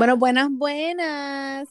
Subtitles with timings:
[0.00, 1.68] Bueno, buenas, buenas.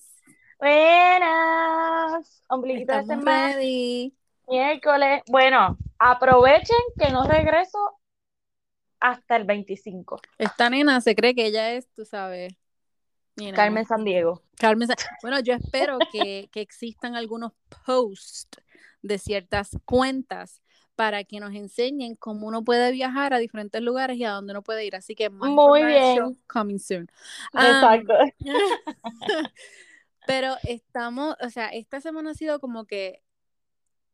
[0.59, 2.43] Buenas.
[2.47, 3.55] Ombliguito de semana.
[3.55, 4.13] ready.
[4.47, 5.23] Miércoles.
[5.31, 7.79] Bueno, aprovechen que no regreso
[8.99, 10.21] hasta el 25.
[10.37, 12.53] Esta nena se cree que ella es, tú sabes,
[13.55, 14.43] Carmen San Diego.
[14.59, 14.89] Carmen
[15.23, 18.61] Bueno, yo espero que, que existan algunos posts
[19.01, 20.61] de ciertas cuentas
[20.99, 24.61] para que nos enseñen cómo uno puede viajar a diferentes lugares y a dónde uno
[24.61, 24.97] puede ir.
[24.97, 26.37] Así que más Muy bien.
[26.45, 27.07] coming soon.
[27.53, 28.13] Um, Exacto.
[30.27, 33.21] Pero estamos, o sea, esta semana ha sido como que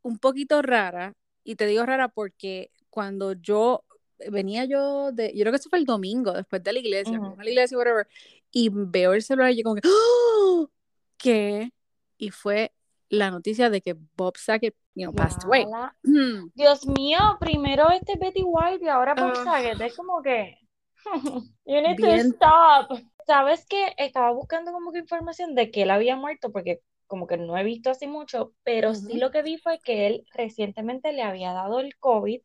[0.03, 3.83] un poquito rara, y te digo rara porque cuando yo
[4.29, 7.39] venía yo de, yo creo que eso fue el domingo, después de la iglesia, fuimos
[7.39, 8.07] a la iglesia, whatever,
[8.51, 10.69] y veo el celular y yo como que, ¡Oh!
[11.17, 11.71] ¿qué?
[12.19, 12.73] Y fue
[13.09, 15.65] la noticia de que Bob Saget, you know, passed away.
[15.65, 15.93] Yala.
[16.05, 16.49] Hmm.
[16.55, 19.43] Dios mío, primero este Betty White y ahora Bob Ah.
[19.43, 19.79] Saget.
[19.81, 20.57] Es como que.
[21.65, 22.99] You need to stop.
[23.27, 23.93] ¿Sabes qué?
[23.97, 27.63] Estaba buscando como que información de que él había muerto porque como que no he
[27.63, 31.79] visto así mucho, pero sí lo que vi fue que él recientemente le había dado
[31.79, 32.41] el COVID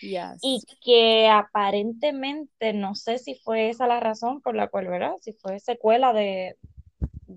[0.00, 0.38] Yes.
[0.42, 5.14] y que aparentemente, no sé si fue esa la razón por la cual, ¿verdad?
[5.20, 6.56] Si fue secuela de,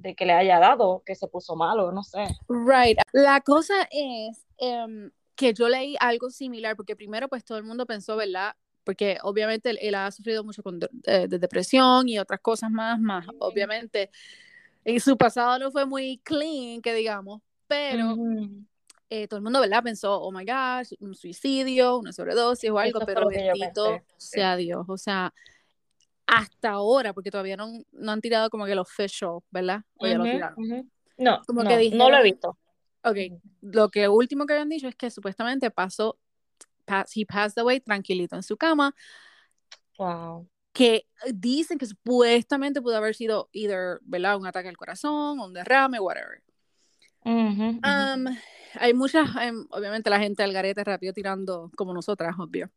[0.06, 2.28] de que le haya dado, que se puso malo, no sé.
[2.48, 3.00] Right.
[3.12, 7.88] La cosa es em, que yo leí algo similar, porque primero pues todo el mundo
[7.88, 8.56] pensó, ¿verdad?
[8.84, 12.70] Porque obviamente él, él ha sufrido mucho con, de, eh, de depresión y otras cosas
[12.70, 14.12] más, más obviamente
[14.84, 18.64] en su pasado no fue muy clean, que digamos, pero Ujú.
[19.10, 19.82] eh, todo el mundo, ¿verdad?
[19.82, 24.86] Pensó, oh my gosh, un suicidio, una sobredosis o algo, Eso pero bendito sea Dios,
[24.88, 25.34] o sea,
[26.28, 29.84] hasta ahora, porque todavía no, no han tirado como que el official, ¿verdad?
[29.98, 30.90] O ya lo ujú.
[31.18, 32.58] No, Como no, que no lo he visto.
[33.04, 33.18] Ok,
[33.62, 36.18] lo que último que habían dicho es que supuestamente pasó,
[36.86, 38.96] pa- he passed away tranquilito en su cama,
[39.98, 40.50] Wow.
[40.74, 44.38] que dicen que supuestamente pudo haber sido either, ¿verdad?
[44.38, 46.44] Un ataque al corazón, un derrame, whatever.
[47.24, 47.80] Ujú, ujú.
[47.84, 48.36] Um,
[48.74, 52.70] hay muchas, em, obviamente la gente al garete rápido tirando, como nosotras, obvio.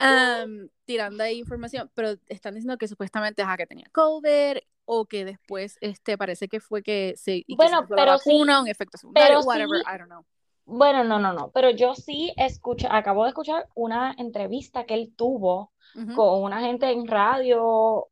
[0.00, 5.24] Um, tirando ahí información, pero están diciendo que supuestamente ajá, que tenía COVID o que
[5.24, 8.38] después este parece que fue que se, y que se Bueno, puso la pero sí,
[8.38, 10.24] vacuna, un efecto secundario, pero whatever, sí, I don't know.
[10.64, 15.14] bueno, no, no, no, pero yo sí escuché, acabo de escuchar una entrevista que él
[15.16, 15.72] tuvo
[16.10, 18.08] con una gente en radio,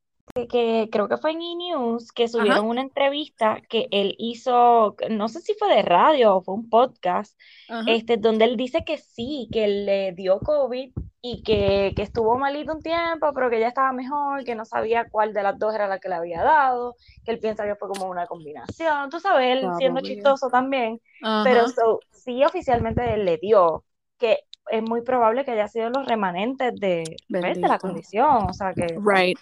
[0.47, 1.72] que, creo que fue en E!
[2.14, 6.54] que subieron una entrevista que él hizo, no sé si fue de radio o fue
[6.54, 7.38] un podcast,
[7.69, 7.91] Ajá.
[7.91, 10.92] este, donde él dice que sí, que le dio COVID
[11.22, 15.08] y que, que estuvo malito un tiempo, pero que ya estaba mejor, que no sabía
[15.10, 16.94] cuál de las dos era la que le había dado,
[17.25, 21.00] que él piensa que fue como una combinación, tú sabes, él siendo chistoso también,
[21.42, 21.69] pero Ajá.
[21.69, 23.84] so, sí oficialmente le dio,
[24.19, 28.52] que es muy probable que haya sido los remanentes de, pues, de la condición, o
[28.52, 29.38] sea que, Right.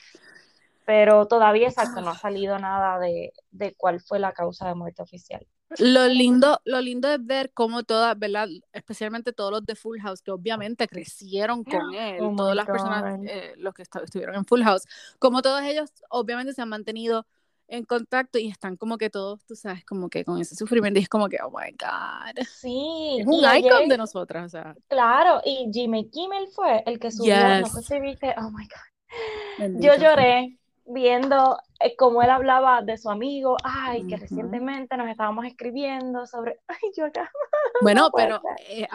[0.84, 5.02] Pero todavía exacto, no ha salido nada de, de cuál fue la causa de muerte
[5.02, 5.46] oficial.
[5.78, 8.48] Lo lindo, lo lindo es ver cómo todas, ¿verdad?
[8.72, 13.20] Especialmente todos los de Full House, que obviamente crecieron con él, Oh todas las personas,
[13.26, 14.84] eh, los que estuvieron en Full House,
[15.18, 17.26] como todos ellos, obviamente se han mantenido
[17.66, 21.04] en contacto y están como que todos, tú sabes, como que con ese sufrimiento, y
[21.04, 24.48] es como que, oh my God, Sí, es un y ayer, icon de nosotras, o
[24.50, 28.50] sea, claro, y Jimmy Kimmel fue el que subió, no sé yes, si viste, oh
[28.50, 29.80] my God.
[29.80, 29.96] Yo bendito.
[29.96, 36.26] lloré viendo eh, cómo él hablaba de su amigo, ay, que recientemente nos estábamos escribiendo
[36.26, 37.30] sobre, ay, yo acá,
[37.82, 38.86] Bueno, no pero eh,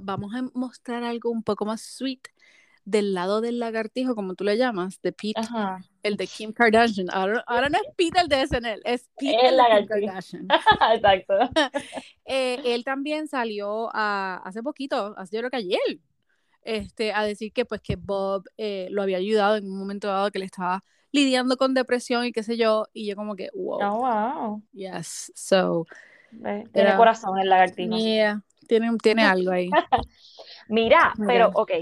[0.00, 2.20] vamos a mostrar algo un poco más sweet
[2.84, 7.08] del lado del lagartijo, como tú le llamas, de Pete, Ajá, el de Kim Kardashian.
[7.12, 10.06] Ahora, ahora no es Pete el de SNL, es Pete el Kim lagartijo.
[10.06, 10.48] Kardashian.
[10.94, 11.34] Exacto.
[12.24, 16.00] Eh, él también salió a- hace poquito, hace yo creo que ayer,
[16.62, 20.30] este, a decir que pues que Bob eh, lo había ayudado en un momento dado
[20.30, 20.82] que le estaba
[21.12, 24.62] lidiando con depresión y qué sé yo, y yo como que, wow, Oh, wow.
[24.72, 25.86] yes, so,
[26.30, 27.96] Tiene era, corazón el lagartijo.
[27.96, 29.70] yeah, tiene, tiene algo ahí.
[30.68, 31.72] Mira, pero Ok,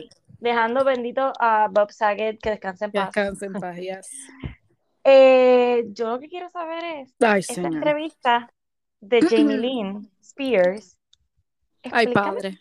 [0.41, 3.09] dejando bendito a Bob Saget, que descanse en paz.
[3.09, 4.09] descanse en paz, yes.
[5.05, 8.51] Eh, yo lo que quiero saber es, Ay, esta entrevista
[9.01, 10.99] de Jamie Lynn Spears,
[11.93, 12.59] Ay, padre.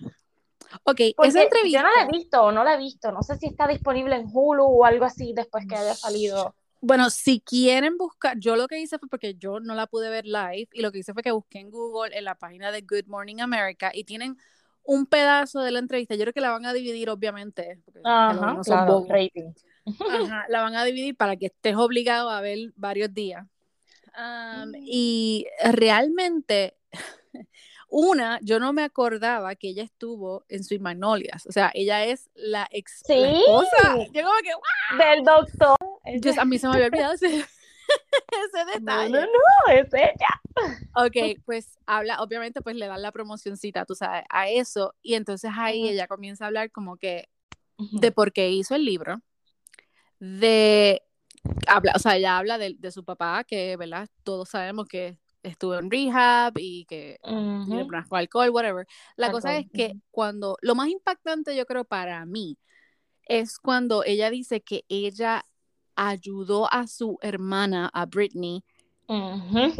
[0.83, 3.37] Ok, esa porque yo no la he entrevista, visto, no la he visto, no sé
[3.37, 6.55] si está disponible en Hulu o algo así después que haya salido.
[6.79, 10.25] bueno, si quieren buscar, yo lo que hice fue porque yo no la pude ver
[10.25, 13.07] live y lo que hice fue que busqué en Google en la página de Good
[13.07, 14.37] Morning America y tienen
[14.83, 16.15] un pedazo de la entrevista.
[16.15, 19.53] Yo creo que la van a dividir, obviamente, porque Ajá, no son claro, rating.
[20.07, 23.45] Ajá, la van a dividir para que estés obligado a ver varios días.
[24.17, 26.77] Um, y realmente,
[27.89, 31.45] una, yo no me acordaba que ella estuvo en Sweet Magnolias.
[31.47, 33.97] O sea, ella es la ex la Sí, esposa.
[34.11, 35.77] Yo como que, del doctor.
[36.21, 39.09] Yo- a mí se me había olvidado ese, ese detalle.
[39.09, 40.41] No, no, no, es ella.
[40.95, 44.95] Ok, pues habla, obviamente, pues le dan la promocioncita, tú sabes, a eso.
[45.01, 47.29] Y entonces ahí ella comienza a hablar como que
[47.77, 49.21] de por qué hizo el libro,
[50.19, 51.03] de,
[51.67, 54.09] habla, o sea, ella habla de, de su papá, que, ¿verdad?
[54.23, 58.87] Todos sabemos que estuvo en rehab y que problemas con alcohol, whatever.
[59.15, 60.01] La cosa Alcohol, es que ujú.
[60.11, 62.57] cuando, lo más impactante yo creo para mí
[63.23, 65.43] es cuando ella dice que ella
[65.95, 68.63] ayudó a su hermana, a Britney,
[69.07, 69.73] Ujú.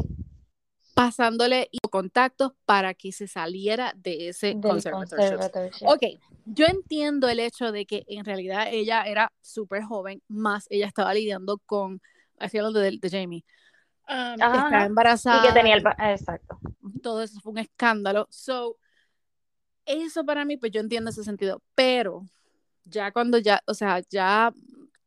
[0.94, 5.38] pasándole contactos para que se saliera de ese conservatorship.
[5.38, 5.86] conservatorship.
[5.88, 6.04] Ok,
[6.46, 11.14] yo entiendo el hecho de que en realidad ella era súper joven, más ella estaba
[11.14, 12.02] lidiando con,
[12.40, 13.46] estoy hablando de, de Jamie,
[14.10, 15.84] um, que estaba embarazada, Y que tenía el...
[16.12, 16.60] Exacto.
[17.02, 18.28] todo eso fue un escándalo.
[18.30, 18.78] So,
[19.86, 22.24] eso para mí, pues yo entiendo ese sentido, pero
[22.84, 24.52] ya cuando ya, o sea, ya,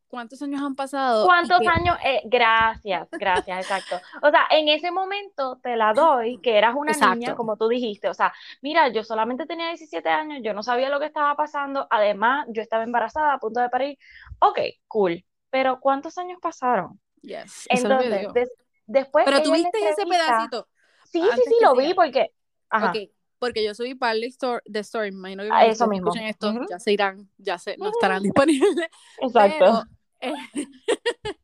[0.08, 1.26] ¿cuántos años han pasado?
[1.26, 1.96] ¿Cuántos años?
[2.04, 4.00] Eh, gracias, gracias, exacto.
[4.22, 8.08] O sea, en ese momento te la doy, que eras una niña, como tú dijiste.
[8.08, 11.86] O sea, mira, yo solamente tenía 17 años, yo no sabía lo que estaba pasando.
[11.90, 13.98] Además, yo estaba embarazada, a punto de parir.
[14.40, 14.58] Ok,
[14.88, 15.24] cool.
[15.50, 17.00] Pero ¿cuántos años pasaron?
[17.22, 18.52] Yes, Entonces, des-
[18.90, 19.24] después.
[19.24, 20.68] Pero tuviste ese pedacito.
[21.10, 22.32] Sí, sí, sí, lo vi porque.
[22.68, 22.92] Ajá.
[23.38, 26.08] Porque yo subí par de story, me imagino que Ah, eso mismo.
[26.08, 26.66] escuchen esto, Ujú.
[26.68, 28.86] ya se irán, ya se, no estarán disponibles.
[29.18, 29.86] Exacto.
[30.20, 30.34] Pero, eh,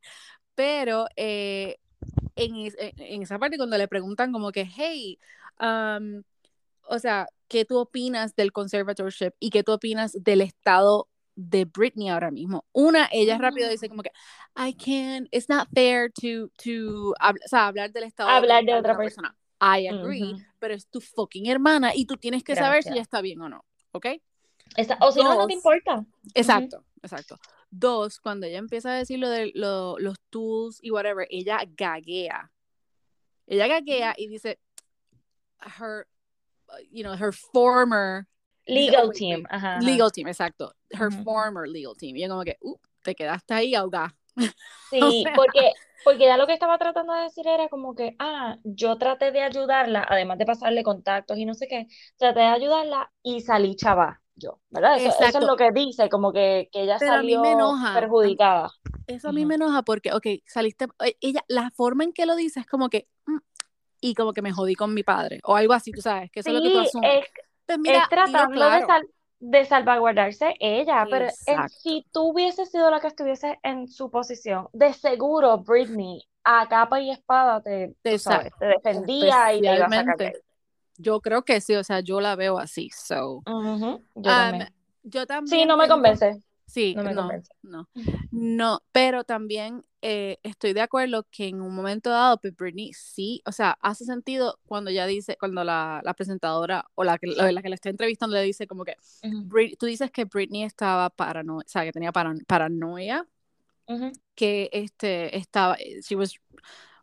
[0.54, 1.78] pero eh,
[2.36, 2.66] en-
[2.98, 5.18] en esa parte cuando le preguntan como que, hey,
[5.60, 6.22] um,
[6.82, 12.08] o sea, ¿qué tú opinas del conservatorship y qué tú opinas del estado de Britney
[12.08, 12.64] ahora mismo?
[12.72, 14.10] Una, ella rápido dice como que,
[14.56, 18.74] I can't, it's not fair to, to hab- o sea, hablar del estado Hablar de
[18.74, 19.36] otra persona.
[19.60, 20.42] I agree, Ujú.
[20.58, 23.48] pero es tu fucking hermana y tú tienes que saber si ella está bien o
[23.48, 24.06] no, ¿ok?
[24.76, 26.04] Esa- o si no, no te importa.
[26.34, 27.38] Exacto, exacto.
[27.70, 32.50] Dos, cuando ella empieza a decir lo de lo- los tools y whatever, ella gaguea.
[33.46, 34.58] Ella gaguea y dice,
[35.78, 36.06] her,
[36.68, 38.26] uh, you know, her former
[38.66, 39.44] Legal oh, team.
[39.48, 39.80] Ajá, ajá.
[39.80, 40.74] legal team, exacto.
[40.90, 42.16] Her former legal team.
[42.16, 44.14] Y yo como que, uh, te quedaste ahí ahogada.
[44.90, 45.72] Sí, O sea- porque,
[46.04, 49.42] porque ya lo que estaba tratando de decir era como que, ah, yo traté de
[49.42, 54.22] ayudarla, además de pasarle contactos y no sé qué, traté de ayudarla y salí chava
[54.36, 54.98] yo, ¿verdad?
[54.98, 57.52] Eso, eso es lo que dice, como que, que ella Pero a mí me salió
[57.52, 57.94] enoja.
[57.94, 58.70] perjudicada.
[59.06, 62.36] Eso a mí me enoja porque, ok, saliste, eh, ella, la forma en que lo
[62.36, 63.38] dice es como que, mm,
[64.02, 66.50] y como que me jodí con mi padre, o algo así, tú sabes, que eso
[66.50, 67.24] es lo que tú asumes.
[67.24, 67.30] es,
[67.66, 68.86] Pues es mira, tratando de, claro.
[68.86, 69.08] sal-
[69.38, 74.68] de salvaguardarse ella, pero en- si tú hubieses sido la que estuviese en su posición,
[74.72, 79.90] de seguro Britney a capa y espada te, sabes, te defendía y te iba a
[79.90, 80.16] sacar
[80.98, 83.42] yo creo que sí, o sea, yo la veo así, so.
[83.46, 84.68] Yo Um, también.
[85.02, 86.42] yo Sí, también no me convence.
[86.66, 87.30] Sí, no me no,
[87.62, 87.88] no,
[88.32, 93.40] no, pero también eh, estoy de acuerdo que en un momento dado, pues Britney sí,
[93.46, 97.50] o sea, hace sentido cuando ella dice, cuando la, la presentadora o la que, la,
[97.52, 100.64] la que la está entrevistando le dice como que, Ujú, Brit- tú dices que Britney
[100.64, 103.26] estaba paranoia, o sea, que tenía paran- paranoia,
[103.88, 104.12] ujú.
[104.34, 106.34] que este, estaba, she was,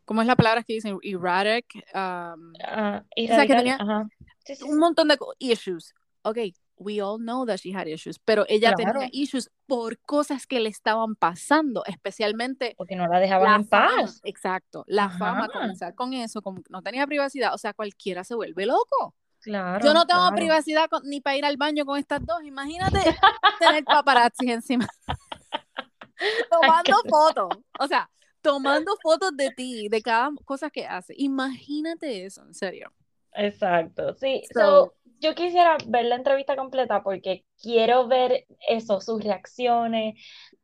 [0.06, 1.00] ¿cómo es la palabra que dicen?
[1.02, 1.66] Erratic,
[1.96, 4.08] um, Ah, O sea, que tenía ajá.
[4.46, 5.94] Sí, sí, un montón de issues.
[6.24, 6.38] Ok,
[6.78, 9.00] we all know that she had issues, pero ella Claro.
[9.00, 13.68] tenía issues por cosas que le estaban pasando, especialmente Porque no la dejaban la en
[13.68, 13.92] fama.
[13.98, 14.20] paz.
[14.24, 18.66] Exacto, la fama, comenzar con eso, como no tenía privacidad, o sea, cualquiera se vuelve
[18.66, 19.16] loco.
[19.42, 20.36] Claro, Yo no tengo claro.
[20.36, 23.00] privacidad con- ni para ir al baño con estas dos, imagínate
[23.60, 24.88] tener paparazzi encima.
[26.50, 28.10] tomando fotos, o sea,
[28.42, 31.14] tomando fotos de ti, de cada cosa que hace.
[31.18, 32.92] Imagínate eso, en serio.
[33.34, 34.44] Exacto, sí.
[34.54, 40.16] So- So, yo quisiera ver la entrevista completa porque quiero ver eso, sus reacciones,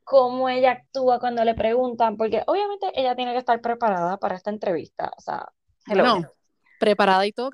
[0.03, 4.49] cómo ella actúa cuando le preguntan, porque obviamente ella tiene que estar preparada para esta
[4.49, 5.11] entrevista.
[5.17, 5.47] O sea.
[5.87, 6.31] Bueno,
[6.79, 7.51] preparada y todo.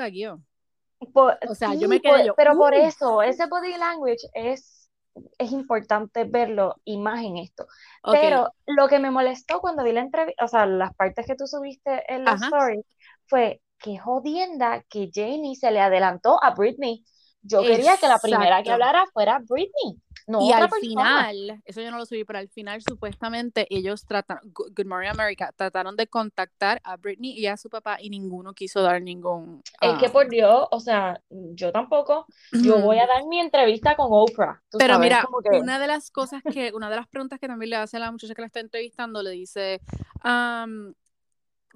[1.13, 2.77] Por- O sea, sí, yo me quedé por- yo, pero por "Uh".
[2.77, 4.89] eso, ese body language es,
[5.37, 7.67] es importante verlo y más en esto.
[8.11, 11.47] Pero lo que me molestó cuando vi la entrevista, o sea, las partes que tú
[11.47, 12.47] subiste en los Ajá.
[12.47, 12.85] stories,
[13.27, 17.03] fue que jodienda que Jamie se le adelantó a Britney.
[17.47, 20.81] Yo quería que la primera que hablara fuera Britney, no y al persona.
[20.81, 25.53] final, eso yo no lo subí, pero al final supuestamente ellos trataron, Good Morning America,
[25.55, 29.61] trataron de contactar a Britney y a su papá y ninguno quiso dar ningún...
[29.79, 33.95] Es que ah, por Dios, o sea, yo tampoco, yo voy a dar mi entrevista
[33.95, 37.39] con Oprah, Pero sabes, mira, que, una de las cosas que, una de las preguntas
[37.39, 39.81] que también le hace a la muchacha que la está entrevistando, le dice,
[40.23, 40.93] um,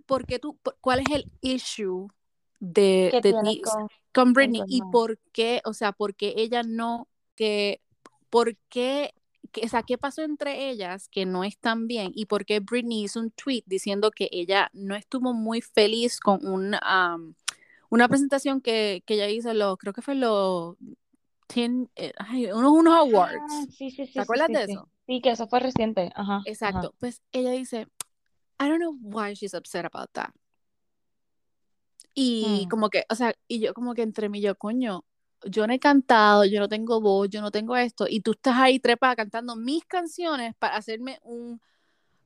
[0.09, 2.07] ¿por qué tú, por- cuál es el issue
[2.59, 6.15] de, ¿qué de ti con, con con Britney tu y por qué, o sea, por
[6.15, 7.79] qué ella no, que,
[8.31, 9.13] por qué
[9.51, 12.11] que, o sea, ¿qué pasó entre ellas que no están bien?
[12.15, 16.45] ¿Y por qué Britney hizo un tweet diciendo que ella no estuvo muy feliz con
[16.45, 17.35] un, am,
[17.89, 20.75] una presentación que, que ella hizo, lo, creo que fue los
[21.55, 23.67] eh, ay, unos, unos Ah, awards.
[23.77, 24.71] sí, sí, sí, ¿Te acuerdas sí, de sí.
[24.73, 24.89] eso?
[25.07, 26.11] Sí, que eso fue reciente.
[26.15, 26.45] Ajá, ajá.
[26.45, 26.93] Exacto.
[26.99, 27.87] Pues ella dice,
[28.59, 30.29] I don't know why she's upset about that.
[32.13, 32.69] Y Mm.
[32.69, 35.05] como que, o sea, y yo como que entre mí, yo, coño,
[35.45, 38.57] yo no he cantado, yo no tengo voz, yo no tengo esto, y tú estás
[38.57, 41.61] ahí trepada cantando mis canciones para hacerme un,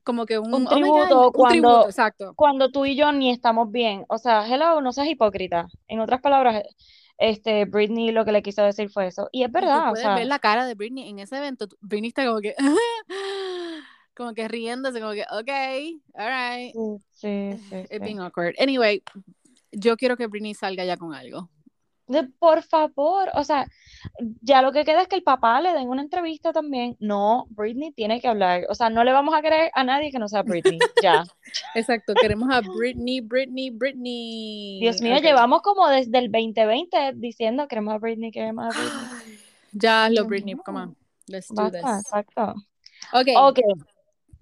[0.02, 2.34] como que un, Un oh God, tributo un cuando- tributo, exacto.
[2.34, 4.04] Cuando tú y yo ni estamos bien.
[4.08, 5.68] O sea, hello, no seas hipócrita.
[5.86, 6.64] En otras palabras,
[7.16, 9.28] este, Britney lo que le quiso decir fue eso.
[9.32, 11.36] Y es Y tú verdad, o puedes sea, ver la cara de Britney en ese
[11.38, 12.54] evento, Britney está como que,
[14.16, 15.50] como que riéndose, como que, ok,
[16.14, 17.98] alright, sí, sí, sí, it's sí.
[17.98, 18.54] being awkward.
[18.58, 19.02] Anyway,
[19.72, 21.50] yo quiero que Britney salga ya con algo.
[22.06, 23.66] De- por favor, o sea,
[24.42, 26.98] ya lo que queda es que el papá le den una entrevista también.
[27.00, 28.66] No, Britney tiene que hablar.
[28.68, 30.78] O sea, no le vamos a creer a nadie que no sea Britney.
[31.02, 31.24] Ya.
[31.74, 34.80] Exacto, queremos a Britney, Britney, Britney.
[34.82, 35.22] Dios mío, Ok.
[35.22, 39.38] llevamos como desde el 2020 diciendo queremos a Britney, queremos a Britney.
[39.72, 40.96] Ya lo Britney, come on.
[41.26, 42.00] Let's do Basta, this.
[42.06, 42.54] exacto.
[43.12, 43.58] Ok, Ok.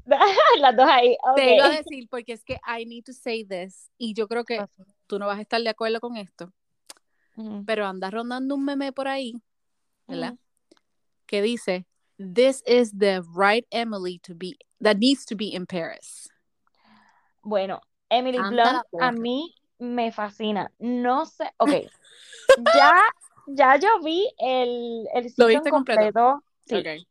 [0.61, 1.17] Las dos ahí.
[1.37, 4.45] te iba a decir porque es que I need to say this y yo creo
[4.45, 4.65] que
[5.07, 6.53] tú no vas a estar de acuerdo con esto,
[7.37, 7.65] Ujú.
[7.65, 9.35] pero anda rondando un meme por ahí,
[10.07, 10.33] ¿verdad?
[10.33, 10.39] Ujú.
[11.27, 16.29] Que dice, this is the right Emily to be, that needs to be in Paris.
[17.43, 20.71] Bueno, Emily Blunt a mí me fascina.
[20.79, 21.71] No sé, ok.
[22.75, 22.93] Ya,
[23.47, 26.43] ya yo vi el, el ¿Lo viste completo?
[26.67, 27.07] Sí.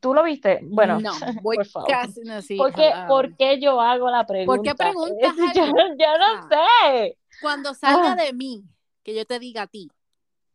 [0.00, 0.60] ¿Tú lo viste?
[0.62, 1.10] Bueno, no,
[1.42, 1.88] voy por favor.
[1.90, 4.56] casi no, sí, ¿Por qué, por qué yo hago la pregunta?
[4.56, 5.56] ¿Por qué preguntas Es-
[5.98, 6.48] yo, no Ah.
[6.50, 7.18] sé.
[7.40, 8.16] Cuando salga Ah.
[8.16, 8.64] de mí,
[9.02, 9.90] que yo te diga a ti.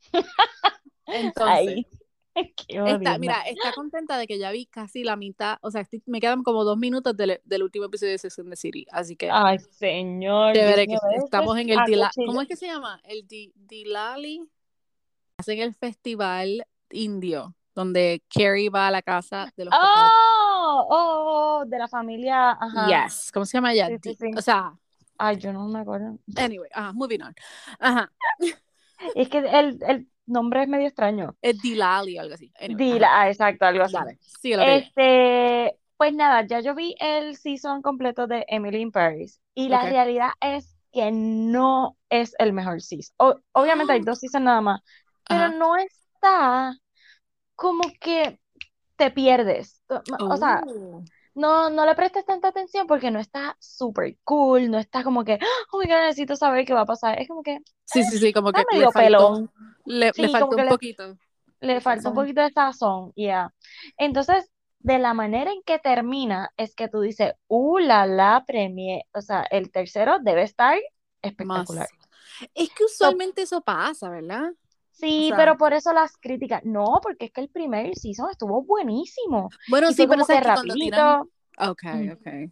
[1.05, 1.87] Entonces, Ay,
[2.67, 6.19] Está, mira, está contenta de que ya vi casi la mitad, o sea, estoy- me
[6.19, 9.57] quedan como dos minutos del, del último episodio de and the City, así que Ay,
[9.71, 10.53] señor.
[10.53, 12.27] Chévere que estamos en el Dila, cuchillo.
[12.27, 13.01] ¿cómo es que se llama?
[13.05, 14.47] El Di- Dilali.
[15.39, 20.11] Hacen el festival indio, donde Carrie va a la casa de los papás.
[20.11, 22.57] Oh, oh, oh, de la familia.
[22.59, 23.05] Ajá.
[23.05, 23.87] Yes, ¿cómo se llama ella?
[23.87, 24.31] Sí, sí, Di- sí.
[24.35, 24.73] O sea,
[25.19, 26.17] Ay, yo no me acuerdo.
[26.37, 27.35] anyway, ajá, moving on.
[27.79, 28.11] Ajá,
[29.15, 31.35] Es que el, el nombre es medio extraño.
[31.39, 32.51] es Dilali o algo así.
[32.59, 33.93] Anyway, Dila, ah, exacto, algo así.
[33.93, 34.17] dale.
[34.43, 39.83] Este, pues nada, ya yo vi el season completo de Emily in Paris y la
[39.83, 43.13] realidad es que no es el mejor season.
[43.17, 44.81] O- obviamente hay dos seasons nada más,
[45.29, 45.55] pero Ajá.
[45.55, 46.75] no está
[47.57, 48.39] como que
[48.97, 49.83] te pierdes.
[50.29, 51.03] O sea, Oh.
[51.35, 55.39] no, no le prestes tanta atención porque no está súper cool, no está como que,
[55.73, 57.19] oh my God, necesito saber qué va a pasar.
[57.21, 59.51] Es como que Sí, sí, sí, como que le faltó, pelón.
[59.85, 61.17] le, Sí, le faltó un poquito.
[61.61, 63.53] le falta un poquito de sazón, ya.
[63.97, 69.03] Entonces, de la manera en que termina, es que tú dices, uh, la la premier,
[69.13, 70.83] o sea, el tercero debe estar Más.
[71.21, 71.87] espectacular.
[72.55, 74.51] Es que usualmente eso pasa, ¿verdad?
[74.99, 78.29] Sí, o sea- pero por eso las críticas, no, porque es que el primer season
[78.31, 79.49] estuvo buenísimo.
[79.69, 81.19] Bueno, Y sí, pero que cuando tiran.
[81.19, 81.29] rapidito.
[81.59, 82.51] Ok, ok.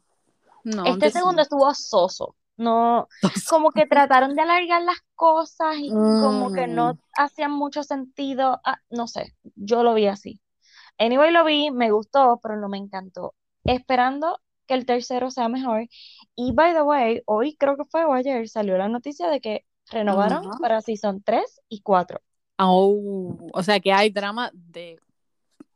[0.63, 1.41] No, Este segundo no.
[1.41, 2.35] estuvo soso.
[2.57, 3.07] No,
[3.49, 6.99] como que trataron de alargar las cosas y como que no Mm.
[7.17, 8.61] hacían mucho sentido.
[8.63, 10.39] Ah, no sé, yo lo vi así.
[10.97, 13.33] Anyway, lo vi, me gustó, pero no me encantó.
[13.65, 15.87] Esperando que el tercero sea mejor.
[16.35, 19.65] Y by the way, hoy creo que fue o ayer salió la noticia de que
[19.91, 22.21] renovaron para season 3 y 4.
[22.57, 24.99] Oh, o sea que hay drama de.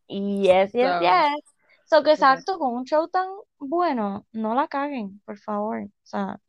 [0.07, 1.43] Yes, yes, So, yes.
[1.85, 5.81] So que exacto, con un show tan bueno, no la caguen, por favor.
[5.81, 6.39] O sea,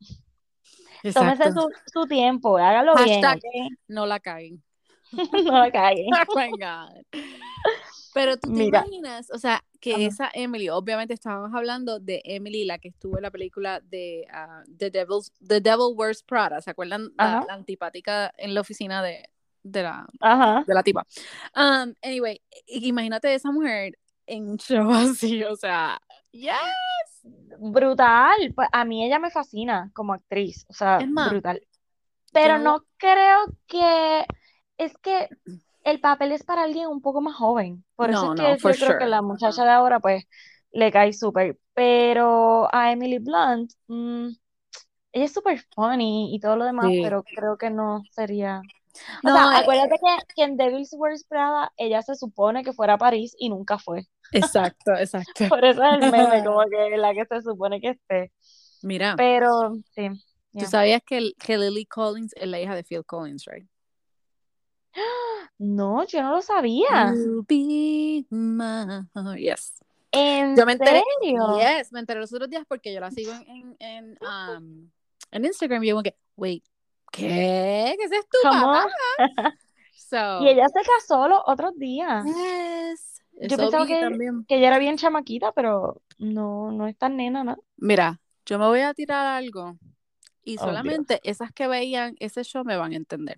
[1.13, 3.77] tómese su, su tiempo, hágalo bien, Hashtag ¿ok?
[3.87, 4.63] no la caguen.
[5.45, 6.07] No la caguen.
[6.29, 7.21] Oh my God.
[8.13, 8.79] Pero tú te Mira.
[8.79, 10.01] imaginas, o sea, que Ajá.
[10.03, 14.63] esa Emily, obviamente estábamos hablando de Emily, la que estuvo en la película de ah,
[14.77, 17.11] The, Devil's, The Devil Wears Prada, ¿se acuerdan?
[17.17, 19.29] La, la antipática en la oficina de,
[19.63, 20.63] de, la, Ajá.
[20.67, 21.05] de la tipa.
[21.55, 25.99] Um, anyway, imagínate esa mujer en un show así, o sea,
[26.31, 26.51] yes.
[27.59, 28.53] Brutal.
[28.55, 31.61] Pues a mí ella me fascina como actriz, o sea, Es más, brutal.
[32.33, 34.25] Pero yo- no creo que
[34.77, 35.29] es que
[35.83, 37.83] el papel es para alguien un poco más joven.
[37.95, 39.07] Por eso No, es no, que yo creo que sure.
[39.09, 40.25] la muchacha de ahora pues
[40.71, 41.59] le cae súper.
[41.73, 44.27] Pero a Emily Blunt, mm,
[45.13, 47.01] ella es súper funny y todo lo demás, Sí.
[47.03, 48.61] pero creo que no sería.
[49.23, 52.73] O No, sea, eh, acuérdate que, que en Devil's Wears Prada ella se supone que
[52.73, 54.07] fuera a París y nunca fue.
[54.31, 55.47] exacto, exacto.
[55.49, 58.31] Por eso es el meme, como que la que se supone que esté.
[58.83, 60.09] Mira, Pero sí,
[60.53, 63.67] tú sabías que, que Lily Collins es la hija de Phil Collins, right?
[65.57, 67.13] No, yo no lo sabía.
[67.47, 69.37] Be my heart.
[69.37, 69.73] Yes.
[70.11, 71.57] ¿En Yo me enteré, serio?
[71.59, 74.17] yes, me enteré los otros días porque yo la sigo en, en, en,
[74.57, 74.89] um,
[75.31, 76.65] en Instagram y yo como que, wait,
[77.11, 77.95] ¿qué?
[77.97, 78.25] ¿Qué es?
[78.41, 78.73] ¿Cómo?
[79.93, 82.25] So, Y ella se casó los otros días.
[82.25, 83.21] yes.
[83.49, 84.43] Yo pensaba que, también.
[84.45, 87.63] que ella era bien chamaquita, pero no, no es tan nena, ¿no?
[87.77, 89.77] Mira, yo me voy a tirar algo
[90.43, 90.65] y Oh, Dios.
[90.65, 93.37] solamente esas que veían ese show me van a entender.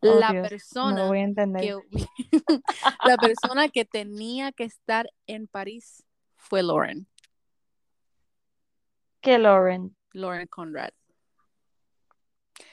[0.00, 1.62] Oh, La Dios, no lo persona voy a entender.
[1.62, 1.76] que
[3.04, 6.04] la persona que tenía que estar en París
[6.36, 7.06] fue Lauren,
[9.20, 9.94] Que Lauren.
[10.14, 10.90] Lauren Conrad.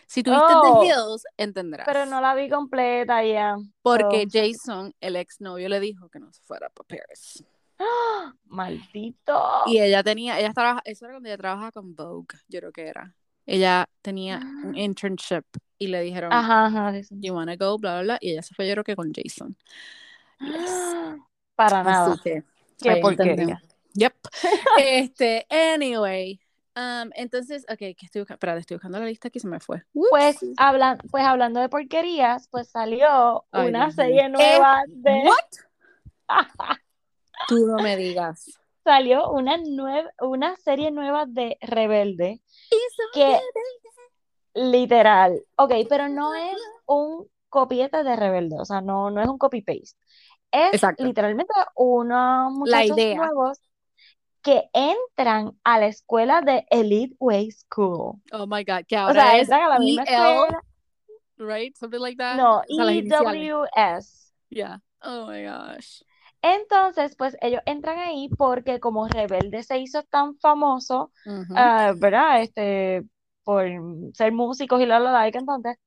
[0.07, 1.85] Si tuviste Oh, The Hills, entenderás.
[1.85, 3.55] pero no la vi completa ya.
[3.81, 7.43] Porque So, Jason, el exnovio, le dijo que no se fuera para Paris.
[7.79, 8.33] ¡ah!
[8.45, 9.43] Maldito.
[9.65, 12.87] Y ella tenía, ella trabaja, eso era cuando ella trabajaba con Vogue, yo creo que
[12.87, 13.13] era.
[13.47, 15.43] Ella tenía un internship
[15.77, 16.91] y le dijeron, Ajá, ajá.
[16.91, 17.21] dicen.
[17.21, 19.55] you wanna go, bla, bla, bla, y ella se fue yo creo que con Jason.
[20.39, 20.69] Yes.
[21.55, 22.13] Para nada.
[22.13, 22.43] Así que,
[22.81, 23.31] Qué porquería.
[23.33, 23.61] entendemos.
[23.93, 24.13] Yep.
[24.79, 26.39] este, anyway.
[26.75, 29.83] Um, entonces, ok, que estoy buscando, espérate, estoy buscando la lista aquí, se me fue.
[30.09, 35.23] Pues, hablan, pues hablando de porquerías, pues salió Ay, una serie nueva de.
[35.25, 36.29] What?
[37.47, 38.59] Tú no me digas.
[38.83, 42.41] Salió una, nueva, una serie nueva de Rebelde.
[43.13, 43.39] Que-
[44.53, 45.43] Literal.
[45.57, 49.97] Ok, pero no es un copiete de Rebelde, o sea, no, no es un copy-paste.
[50.51, 51.03] Es Exacto.
[51.03, 53.17] literalmente unos muchachos idea.
[53.17, 53.59] nuevos
[54.45, 58.21] que entran a la escuela de Elite Way School.
[58.31, 60.61] Oh my God, que O sea, es entran a la misma EL, escuela.
[61.39, 61.75] right?
[61.75, 62.37] Something like that.
[62.37, 62.61] No.
[62.69, 64.31] EWS.
[64.49, 64.81] Yeah.
[65.01, 66.03] Oh my gosh.
[66.43, 71.11] Entonces, pues ellos entran ahí porque como Rebelde se hizo tan famoso,
[71.55, 72.43] ah, ¿verdad?
[72.43, 73.03] Este,
[73.43, 73.65] por
[74.13, 75.77] ser músicos y la, la, la, y cantantes,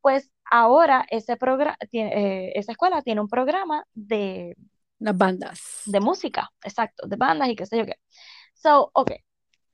[0.00, 4.56] pues ahora ese programa, esa escuela tiene un programa de,
[5.00, 5.60] Las bandas.
[5.84, 7.96] de música, exacto, de bandas y qué sé yo qué.
[8.54, 9.12] So, ok,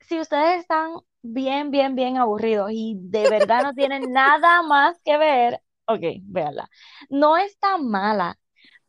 [0.01, 5.17] si ustedes están bien, bien, bien aburridos y de verdad no tienen nada más que
[5.17, 6.69] ver, ok, véanla.
[7.09, 8.37] No está mala,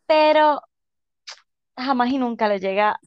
[0.07, 0.63] pero
[1.77, 3.01] jamás y nunca le llega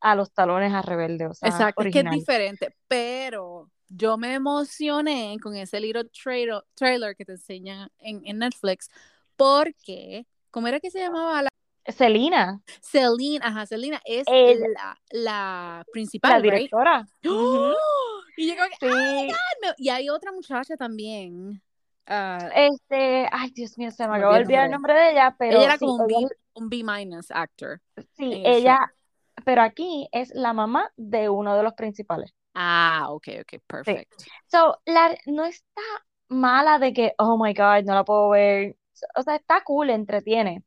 [0.00, 2.10] a los talones a Rebelde, o sea, Exacto, es que es original.
[2.10, 8.38] diferente, pero yo me emocioné con ese little trailer, trailer que te enseñan en, en
[8.38, 8.90] Netflix,
[9.36, 11.42] porque, ¿cómo era que se llamaba?
[11.42, 11.48] La,
[11.86, 17.06] Selena, Celine, ajá, Selena es la, la principal, la directora.
[17.28, 17.74] ¡Oh!
[18.36, 21.62] Y yo como que, Sí, "Ah, y hay otra muchacha también.
[22.06, 25.58] ah, este, ay Dios mío, se me acabó de olvidar el nombre de ella, pero
[25.58, 27.80] ella era sí, como un ella- B, un B minus actor.
[28.16, 28.78] sí, ella,
[29.44, 32.32] pero aquí es la mamá de uno de los principales.
[32.54, 34.12] Ah, ok, ok, perfect.
[34.48, 35.80] So, la, no está
[36.28, 38.76] mala de que, oh my God, no la puedo ver.
[39.16, 40.62] O sea, está cool, entretiene.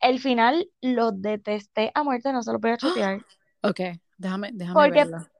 [0.00, 3.24] El final lo detesté a muerte, no se lo voy a chotear.
[3.62, 3.80] Ok,
[4.16, 5.30] déjame, déjame Porque verla.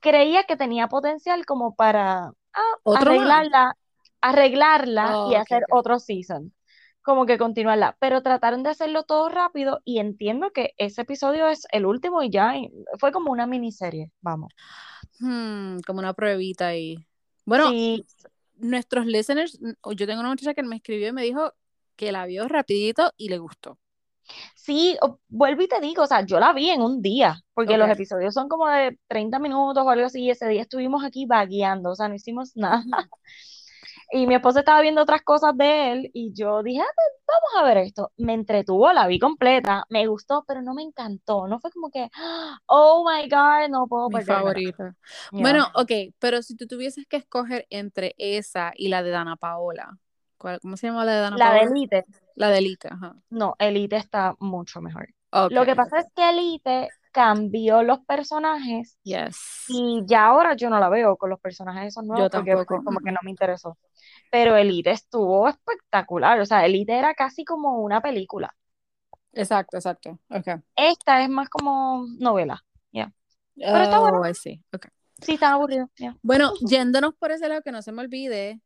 [0.00, 3.76] Creía que tenía potencial como para ah, arreglarla,
[4.20, 6.52] arreglarla Oh, y hacer otro season.
[7.02, 7.96] Como que continuarla.
[7.98, 12.30] Pero trataron de hacerlo todo rápido y entiendo que ese episodio es el último y
[12.30, 12.54] ya
[12.98, 14.10] fue como una miniserie.
[14.20, 14.52] Vamos.
[15.18, 16.96] Hmm, como una pruebita ahí.
[17.46, 18.04] Bueno, Sí,
[18.60, 21.52] nuestros listeners, yo tengo una muchacha que me escribió y me dijo
[22.00, 23.78] que la vio rapidito y le gustó.
[24.54, 24.96] Sí,
[25.28, 28.32] vuelvo y te digo, o sea, yo la vi en un día, porque los episodios
[28.32, 31.94] son como de 30 minutos o algo así, y ese día estuvimos aquí vagueando, o
[31.94, 32.84] sea, no hicimos nada.
[34.12, 37.50] Y mi esposo estaba viendo otras cosas de él, y yo dije, "Ah, pues, vamos
[37.62, 38.12] a ver esto.
[38.16, 42.08] Me entretuvo, la vi completa, me gustó, pero no me encantó, no fue como que,
[42.66, 44.44] oh my God, no puedo Mi perdérmela".
[44.44, 44.96] favorita.
[45.32, 49.98] Bueno, ok, pero si tú tuvieses que escoger entre esa y la de Dana Paola,
[50.40, 51.70] ¿cuál- ¿cómo se llama la de Dana La de Paola?
[51.70, 53.14] Elite, La de Elite, ajá.
[53.30, 55.08] no, Elite está mucho mejor.
[55.30, 59.64] Ok, Lo que pasa es que Elite cambió los personajes yes.
[59.68, 62.84] Y ya ahora yo no la veo con los personajes esos nuevos Yo porque tampoco.
[62.84, 63.76] como que no me interesó.
[64.30, 68.54] Pero Elite estuvo espectacular, o sea, Elite era casi como una película.
[69.32, 70.18] Exacto, exacto.
[70.30, 70.62] Ok.
[70.74, 72.64] Esta es más como novela.
[72.92, 74.26] Pero está oh, bueno.
[74.28, 74.62] I see.
[74.72, 74.86] Ok.
[75.20, 75.90] Sí, está aburrido.
[75.96, 76.16] ya.
[76.22, 78.60] Bueno, yéndonos por ese lado, que no se me olvide,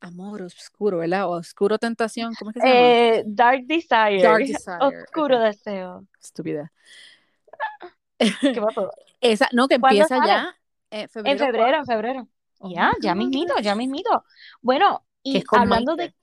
[0.00, 1.26] amor oscuro, ¿verdad?
[1.26, 2.80] O oscuro tentación, ¿cómo es que se llama?
[2.80, 4.22] Eh, Dark Desire.
[4.22, 6.06] Dark Desire, Oscuro deseo.
[6.20, 6.72] Estúpida.
[8.40, 8.90] ¿Qué pasó?
[9.20, 10.28] Esa, no, que ¿Cuándo empieza sale?
[10.32, 10.56] ya
[10.90, 11.86] eh, En febrero febrero, en 4.
[11.86, 12.28] febrero.
[12.60, 14.24] Oh Ya, ya mismito, ya mismito.
[14.60, 16.12] Bueno, y hablando Maite.
[16.12, 16.18] de...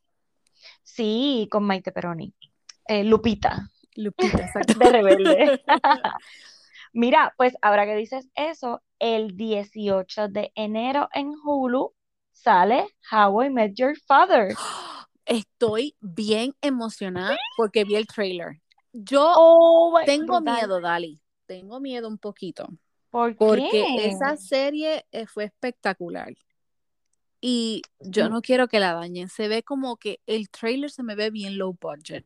[0.84, 2.34] Sí, con Maite Peroni.
[2.88, 3.70] Eh, Lupita.
[3.96, 4.78] Lupita, exacto.
[4.78, 5.64] de rebelde.
[6.94, 11.94] Mira, pues ahora que dices eso, el 18 de enero en Hulu
[12.46, 14.54] sale How I Met Your Father.
[15.26, 18.62] Estoy bien emocionada porque vi el trailer.
[18.94, 21.20] Yo Oh, tengo miedo, Dali.
[21.48, 22.68] Tengo miedo un poquito.
[23.10, 24.08] ¿Por Porque qué?
[24.08, 26.34] esa serie eh, fue espectacular.
[27.42, 28.32] Y yo Mm.
[28.34, 29.30] no quiero que la dañen.
[29.30, 32.26] Se ve como que el trailer se me ve bien low budget.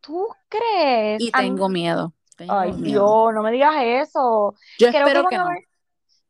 [0.00, 1.20] ¿Tú crees?
[1.22, 2.14] Y tengo miedo.
[2.36, 2.84] tengo Ay, miedo.
[3.04, 4.54] Dios, no me digas eso.
[4.78, 5.48] Yo Creo espero que no.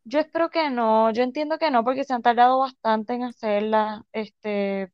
[0.08, 4.06] Yo espero que no, yo entiendo que no, porque se han tardado bastante en hacerla.
[4.12, 4.90] Este,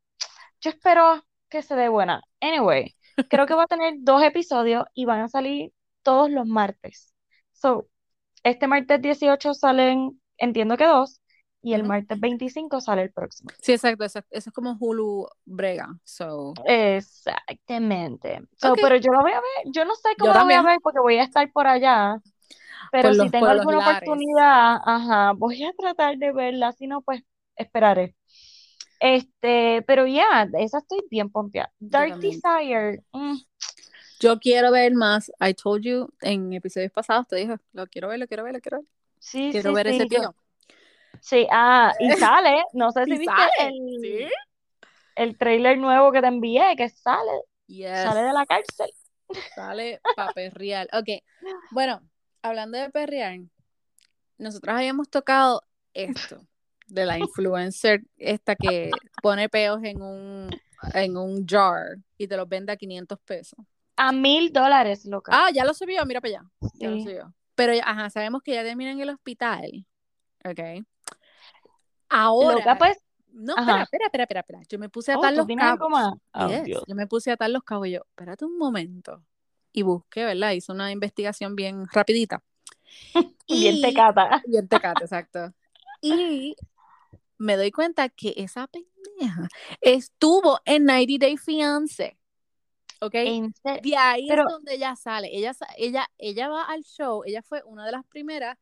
[0.60, 2.20] yo espero que se dé buena.
[2.40, 2.96] Anyway,
[3.28, 5.72] creo que va a tener dos episodios y van a salir
[6.02, 7.14] todos los martes.
[7.52, 7.86] So,
[8.42, 11.20] este martes 18 salen, entiendo que dos,
[11.62, 13.50] y el martes 25 sale el próximo.
[13.60, 14.04] Sí, exacto.
[14.04, 15.88] Eso, eso es como Hulu brega.
[16.02, 18.42] So, Exactamente.
[18.56, 20.62] So, pero yo lo voy a ver, yo no sé Yo cómo la voy a
[20.62, 22.20] ver porque voy a estar por allá.
[23.02, 24.10] Pero si tengo alguna lares.
[24.10, 27.22] oportunidad, ajá, voy a tratar de verla, si no, pues
[27.56, 28.14] esperaré.
[29.00, 31.72] Este, pero ya, de esa estoy bien pompeada.
[31.80, 32.20] Dark.
[32.20, 33.36] Desire, mm,
[34.20, 35.30] Yo quiero ver más.
[35.40, 38.60] I told you en episodios pasados, te dije, lo quiero ver, lo quiero ver, lo
[38.60, 38.86] quiero ver.
[39.18, 40.34] sí, Quiero sí, ver ese sí, yo- tío.
[41.20, 44.26] sí, ah, y sale, no sé si viste sale, el, ¿sí?
[45.16, 47.32] el trailer nuevo que te envié, que sale,
[47.66, 48.02] Yes.
[48.02, 48.90] sale de la cárcel.
[49.54, 50.88] Sale pa' perrear.
[50.92, 51.08] Ok,
[51.70, 52.02] bueno,
[52.44, 53.40] hablando de perrear,
[54.36, 55.62] nosotros habíamos tocado
[55.94, 56.46] esto
[56.86, 58.90] de la influencer esta que
[59.22, 60.50] pone peos en un,
[60.92, 63.58] en un jar y te los vende a 500 pesos.
[63.96, 65.32] A mil dólares, loca.
[65.34, 66.50] Ah, ya lo subió, mira para allá.
[66.74, 67.34] Ya lo subió.
[67.54, 69.86] Pero, ajá, sabemos que ya termina en el hospital.
[70.44, 70.84] Ok.
[72.08, 72.56] Ahora.
[72.56, 72.98] Loca, pues,
[73.32, 73.82] No, ajá.
[73.82, 74.60] espera, espera, espera, espera.
[74.68, 76.18] Yo me puse a oh, atar ¿tú los cabos.
[76.48, 76.84] Yes, Dios.
[76.86, 79.22] Yo me puse a atar los cabos y yo, espérate un momento.
[79.76, 80.52] Y busqué, ¿verdad?
[80.52, 82.42] Hice una investigación bien rapidita.
[83.48, 84.40] Bien Y- tecata.
[84.46, 85.52] Bien tecata, exacto.
[86.00, 86.54] Y
[87.38, 89.48] me doy cuenta que esa pendeja
[89.80, 92.16] estuvo en 90 Day Fiance.
[93.00, 93.12] ¿Ok?
[93.12, 95.28] De ahí Pero- es donde ella sale.
[95.36, 97.22] Ella, ella, ella va al show.
[97.26, 98.56] Ella fue una de las primeras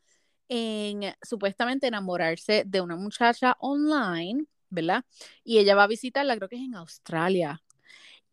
[0.49, 5.05] en supuestamente enamorarse de una muchacha online, ¿verdad?
[5.45, 7.63] Y ella va a visitarla, creo que es en Australia.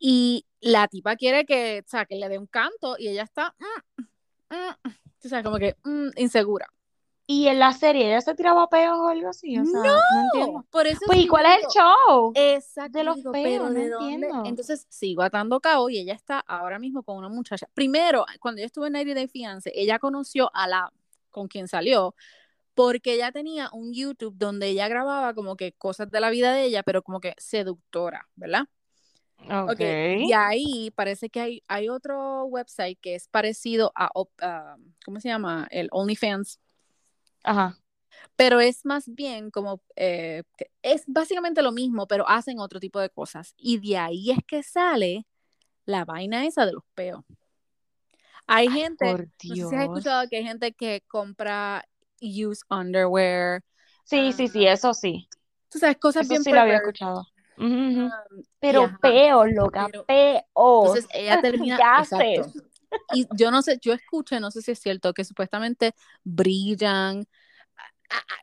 [0.00, 3.54] Y la tipa quiere que, o sea, que le dé un canto y ella está,
[3.58, 4.02] mm,
[4.54, 4.90] mm,
[5.24, 6.66] o sea, como que mm, insegura.
[7.26, 9.56] Y en la serie, ¿ella se tiraba peos o algo así?
[9.56, 10.66] O sea, no entiendo.
[10.70, 12.32] Por eso Pues, es ¿y cuál es el show?
[12.34, 13.44] Exacto, de los digo, peos?
[13.44, 14.26] pero No ¿de dónde?
[14.26, 14.44] entiendo.
[14.48, 17.68] Entonces sigo atando cabo y ella está ahora mismo con una muchacha.
[17.72, 20.92] Primero, cuando yo estuve en 90 Day Fiance, ella conoció a la
[21.30, 22.16] con quien salió
[22.74, 26.64] porque ella tenía un YouTube donde ella grababa como que cosas de la vida de
[26.64, 28.64] ella, pero como que seductora, ¿verdad?
[29.48, 29.70] Ok.
[29.72, 34.10] Ok, Y ahí parece que hay, hay otro website que es parecido a,
[35.04, 35.66] ¿cómo se llama?
[35.70, 36.60] El OnlyFans
[37.44, 37.76] Ajá.
[38.36, 40.42] pero es más bien como, eh,
[40.82, 43.54] es básicamente lo mismo, pero hacen otro tipo de cosas.
[43.56, 45.26] Y de ahí es que sale
[45.86, 47.24] la vaina esa de los peos.
[48.46, 49.74] Hay gente, Por no sé si Dios.
[49.74, 51.84] has escuchado que hay gente que compra
[52.20, 53.62] used underwear,
[54.04, 55.28] Sí, sí, sí, Ah, eso sí.
[55.70, 57.26] tú sabes, cosas Eso bien sí lo había escuchado.
[58.58, 60.44] Pero ajá, peos, loca, pero-.
[60.54, 62.20] Entonces ella termina, Gases.
[62.20, 62.60] exacto.
[63.14, 65.94] Y yo no sé, yo escuché, no sé si es cierto, que supuestamente
[66.24, 67.26] brillan.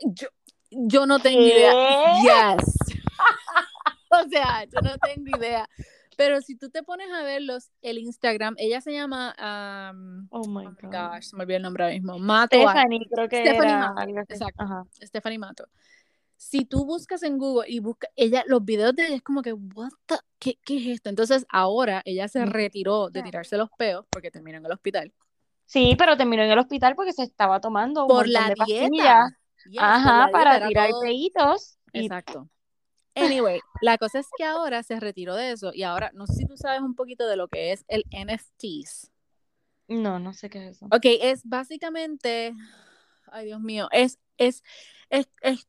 [0.06, 0.28] Yo,
[0.72, 1.74] yo no tengo idea.
[2.22, 2.64] Yes.
[4.10, 5.68] o sea, yo no tengo idea.
[6.16, 10.66] Pero si tú te pones a verlos, el Instagram, ella se llama, um, Oh my
[10.66, 10.92] oh my God.
[10.92, 12.58] gosh, se me olvidó el nombre ahora mismo, Mato.
[12.58, 14.64] Stephanie, creo que Stephanie era Mato, exacto.
[14.64, 14.84] Ajá.
[15.04, 15.68] Stephanie Mato.
[16.40, 19.54] Si tú buscas en Google y buscas, ella, los videos de ella es como que,
[19.54, 21.10] what the, ¿qué, qué es esto?
[21.10, 22.50] Entonces ahora ella se Mm.
[22.50, 25.12] retiró de tirarse los peos porque terminó en el hospital.
[25.66, 29.28] Sí, pero terminó en el hospital porque se estaba tomando un Por la de dieta.
[29.66, 31.78] Yes, por Ajá, la dieta para tirar todo- peitos.
[31.92, 32.48] Y Exacto.
[33.16, 36.46] Anyway, la cosa es que ahora se retiró de eso y ahora, no sé si
[36.46, 39.12] tú sabes un poquito de lo que es el NFTs.
[39.88, 40.86] no, no sé qué es eso.
[40.88, 42.54] Ok, es básicamente,
[43.32, 44.62] ay Dios mío, es, es,
[45.10, 45.68] es, es-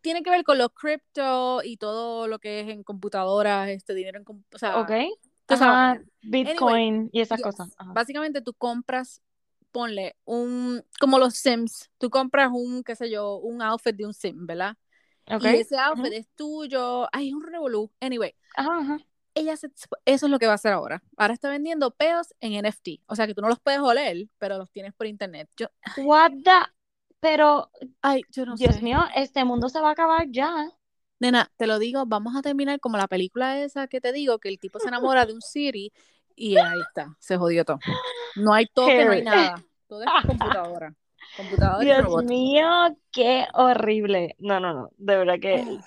[0.00, 4.18] tiene que ver con los cripto y todo lo que es en computadoras, este dinero
[4.18, 4.90] en, com- o sea, Ok.
[5.46, 6.00] tú Ajá.
[6.22, 7.44] Bitcoin y esas Yes.
[7.44, 7.74] cosas.
[7.78, 7.92] Ajá.
[7.92, 9.22] Básicamente tú compras,
[9.72, 14.14] ponle un, como los Sims, tú compras un, qué sé yo, un outfit de un
[14.14, 14.76] Sim, ¿verdad?
[15.32, 15.44] Ok.
[15.44, 17.90] Y ese outfit es tuyo, ay, es un revolú.
[18.00, 18.98] Anyway, Ajá, ajá.
[19.34, 19.70] ella se-
[20.04, 21.02] eso es lo que va a hacer ahora.
[21.16, 23.00] Ahora está vendiendo peos en NFT.
[23.06, 25.48] O sea que tú no los puedes oler, pero los tienes por internet.
[25.56, 26.50] Yo, What the...
[27.20, 27.70] Pero,
[28.02, 28.82] ay, yo no Dios sé.
[28.82, 30.70] mío, este mundo se va a acabar ya.
[31.18, 34.48] Nena, te lo digo, vamos a terminar como la película esa que te digo, que
[34.48, 35.92] el tipo se enamora de un Siri
[36.34, 37.78] y ahí está, se jodió todo.
[38.36, 39.62] No hay toque, no hay nada.
[39.86, 40.94] Todo es computadora.
[41.36, 42.24] Computadora y Dios robot.
[42.24, 44.34] mío, qué horrible.
[44.38, 45.78] No, no, no, de verdad que...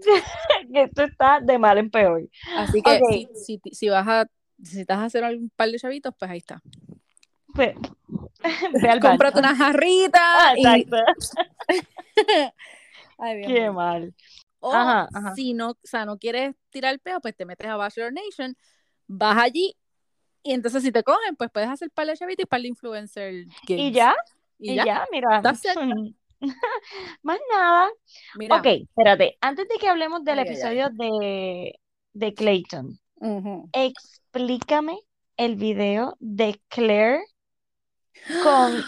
[0.72, 2.26] que esto está de mal en peor.
[2.56, 3.10] Así que Ok.
[3.10, 6.62] si, si, si vas a, necesitas hacer un par de chavitos, pues ahí está.
[7.54, 7.74] Ve,
[8.42, 9.00] ve.
[9.00, 10.60] Cómprate una jarrita Ah, y...
[10.66, 10.96] exacto.
[13.18, 14.14] Ay, Qué mal.
[14.60, 15.34] O Ajá, ajá.
[15.34, 18.56] si no, o sea, no quieres tirar el peo, pues te metes a Bachelor Nation,
[19.06, 19.76] vas allí
[20.42, 23.34] y entonces si te cogen, pues puedes hacer par de chavitos y par de influencer
[23.68, 24.16] Y ya,
[24.58, 24.84] Y y ya.
[24.84, 25.40] ya, mira.
[25.44, 26.14] It.
[27.22, 27.88] Más nada.
[28.36, 28.56] Mira.
[28.56, 29.36] Ok, espérate.
[29.40, 31.78] Antes de que hablemos del episodio de,
[32.12, 32.98] de Clayton,
[33.72, 34.98] explícame
[35.36, 37.20] el video de Claire
[38.38, 38.84] con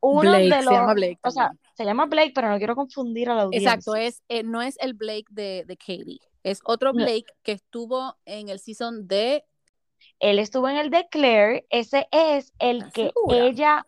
[0.00, 0.74] uno Blake, de se los.
[0.74, 3.70] llama Blake o sea, se llama Blake, pero no quiero confundir a la audiencia.
[3.70, 7.04] Exacto, es, eh, no es el Blake de, de Katie, es otro No.
[7.04, 9.44] Blake que estuvo en el season de
[10.18, 13.36] Él estuvo en el de Claire, ese es el ¿Estás que segura?
[13.46, 13.86] ella,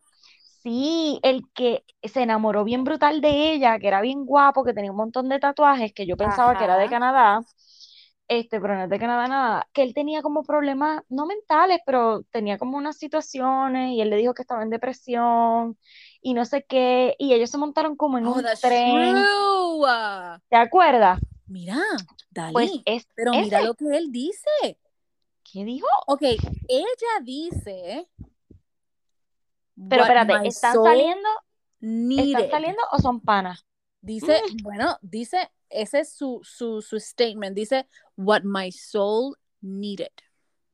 [0.62, 4.90] sí, el que se enamoró bien brutal de ella, que era bien guapo, que tenía
[4.90, 6.88] un montón de tatuajes, que yo pensaba que era de.
[6.88, 7.40] Canadá,
[8.28, 12.22] este, pero no es de Canadá nada, que él tenía como problemas, no mentales, pero
[12.30, 15.76] tenía como unas situaciones y él le dijo que estaba en depresión
[16.20, 20.40] y no sé qué, y ellos se montaron como en Oh, un tren, true.
[20.48, 21.20] ¿te acuerdas?
[21.46, 21.78] Mira,
[22.30, 24.48] Dalí, Pues es pero mira ese, lo que él dice.
[25.52, 25.86] ¿qué dijo?
[26.06, 28.08] Ok, ella dice
[29.88, 31.28] Pero espérate, ¿están saliendo,
[31.80, 33.66] están saliendo o son panas?
[34.00, 34.62] Dice, Mm.
[34.62, 40.08] bueno, dice, ese es su, su, su statement, dice what my soul needed.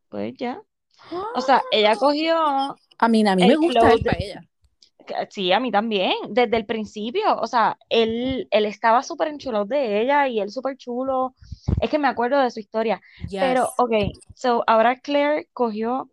[0.08, 0.61] Pues ya.
[1.34, 4.40] O sea, ella cogió, A mí, a mí me gusta él para ella.
[5.30, 7.37] sí, a mí también, desde el principio.
[7.40, 11.34] O sea, él, él estaba súper enchulado de ella y él súper chulo.
[11.80, 13.00] Es que me acuerdo de su historia.
[13.30, 13.92] Pero, ok,
[14.34, 16.11] so ahora Claire cogió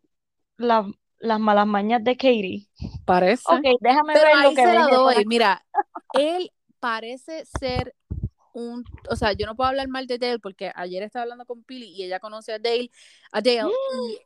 [0.58, 2.68] la- las malas mañas de Katie.
[3.06, 3.44] Parece.
[3.52, 4.92] Ok, déjame Pero ver lo que se la doy.
[4.92, 5.66] todas- Mira,
[6.14, 7.96] él parece ser
[8.56, 11.64] un, o sea, yo no puedo hablar mal de Dale porque ayer estaba hablando con
[11.64, 12.90] Pili y ella conoce a Dale,
[13.32, 13.70] a Dale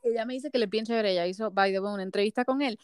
[0.04, 1.12] y ella me dice que le es bien chévere.
[1.12, 2.80] Ella hizo, by the way, una entrevista con él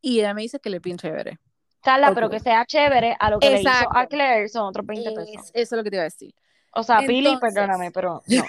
[0.00, 1.38] y ella me dice que le es bien chévere.
[1.82, 2.14] Carla, Ok.
[2.14, 4.08] pero que sea chévere a lo que le hizo a Exacto.
[4.08, 5.50] Claire son otros 20 Es- pesos.
[5.52, 6.34] eso es lo que te iba a decir.
[6.76, 8.44] O sea, Pili, Entonces- perdóname, pero no.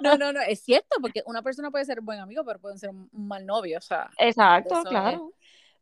[0.00, 2.90] No, no, no, es cierto, porque una persona puede ser buen amigo, pero puede ser
[2.90, 4.10] un mal novio, o sea.
[4.18, 5.32] Exacto, claro.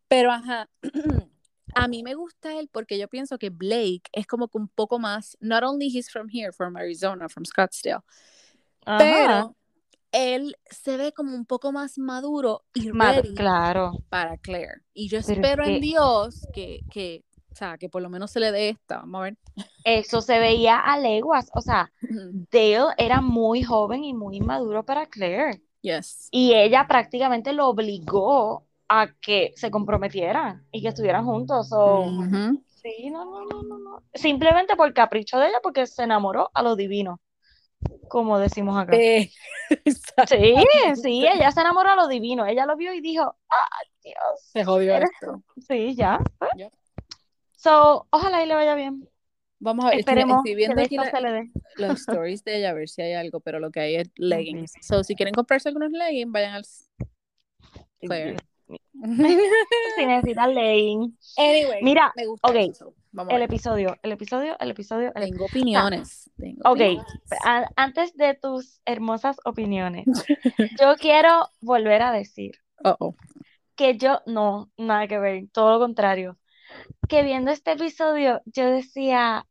[0.08, 0.68] Pero ajá,
[1.74, 4.98] a mí me gusta él porque yo pienso que Blake es como que un poco
[4.98, 8.00] más, not only he's from here, from Arizona, from Scottsdale,
[8.84, 8.98] Ajá.
[8.98, 9.56] pero
[10.12, 13.92] él se ve como un poco más maduro y ready claro.
[14.10, 14.82] para Claire.
[14.92, 18.10] Y yo Pero es espero en que- Dios que, que, o sea, que por lo
[18.10, 19.36] menos se le dé esta, vamos a ver.
[19.84, 21.48] Eso se veía a leguas.
[21.54, 21.90] O sea,
[22.50, 25.62] Dale era muy joven y muy maduro para Claire.
[25.80, 26.28] Yes.
[26.30, 31.70] Y ella prácticamente lo obligó a que se comprometieran y que estuvieran juntos.
[31.70, 32.04] So,
[32.66, 34.02] sí, no, no, no, no, no.
[34.12, 37.18] Simplemente por capricho de ella, porque se enamoró a lo divino,
[38.08, 38.94] como decimos acá.
[38.96, 39.30] Eh.
[40.28, 40.54] Sí,
[41.00, 42.44] sí, ella se enamoró a lo divino.
[42.44, 44.40] Ella lo vio y dijo, ¡ay, Dios!
[44.52, 45.42] Se jodió Eres esto.
[45.66, 46.20] Sí, ya.
[46.54, 46.68] Ya.
[47.56, 49.08] So, ojalá y le vaya bien.
[49.60, 51.50] Vamos a ver, Esperemos estoy que viendo de aquí la- se le dé.
[51.76, 54.74] los stories de ella a ver si hay algo, pero lo que hay es leggings.
[54.82, 56.64] So, si quieren comprarse algunos leggings, vayan al
[58.00, 58.36] Claire.
[59.96, 61.16] Si necesitas legging.
[61.36, 62.94] anyway, Mira, me gusta ok, eso.
[63.12, 65.12] Vamos el episodio, el episodio, el episodio.
[65.14, 66.30] el- Tengo opiniones.
[66.36, 67.06] tengo Ok, opiniones.
[67.76, 70.06] antes de tus hermosas opiniones,
[70.80, 72.52] yo quiero volver a decir
[72.84, 73.14] Uh-oh.
[73.76, 76.38] que yo, no, nada que ver, todo lo contrario,
[77.08, 79.46] que viendo este episodio yo decía,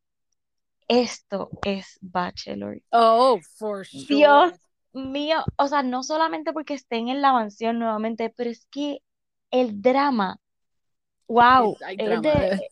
[0.88, 2.82] esto es Bachelor.
[2.92, 4.06] Oh, for sure.
[4.08, 4.54] Dios
[4.94, 9.00] mío, o sea, no solamente porque estén en la mansión nuevamente, pero es que
[9.52, 10.40] el drama,
[11.28, 12.70] wow, Es- de,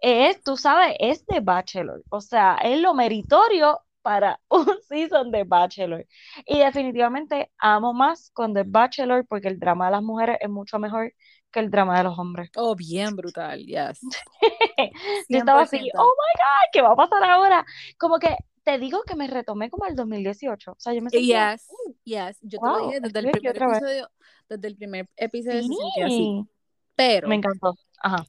[0.00, 5.44] es, tú sabes, es de Bachelor, o sea, es lo meritorio para un season de
[5.44, 6.06] Bachelor.
[6.46, 10.78] Y definitivamente amo más cuando es Bachelor porque el drama de las mujeres es mucho
[10.78, 11.12] mejor
[11.52, 12.50] que el drama de los hombres.
[12.56, 14.00] Oh, bien brutal, yes.
[15.28, 16.00] Yo estaba así, 100%.
[16.00, 17.66] oh my God, ¿qué va a pasar ahora?
[17.98, 18.36] Como que
[18.70, 21.66] te digo que me retomé como al 2018, o sea, yo me sentía, Yes,
[22.04, 22.38] yes.
[22.42, 24.10] Yo te lo dije desde el primer episodio.
[24.48, 26.16] Desde el primer episodio se sentía así.
[26.16, 26.48] Sí,
[26.94, 27.74] Pero, me encantó.
[28.02, 28.26] Ajá.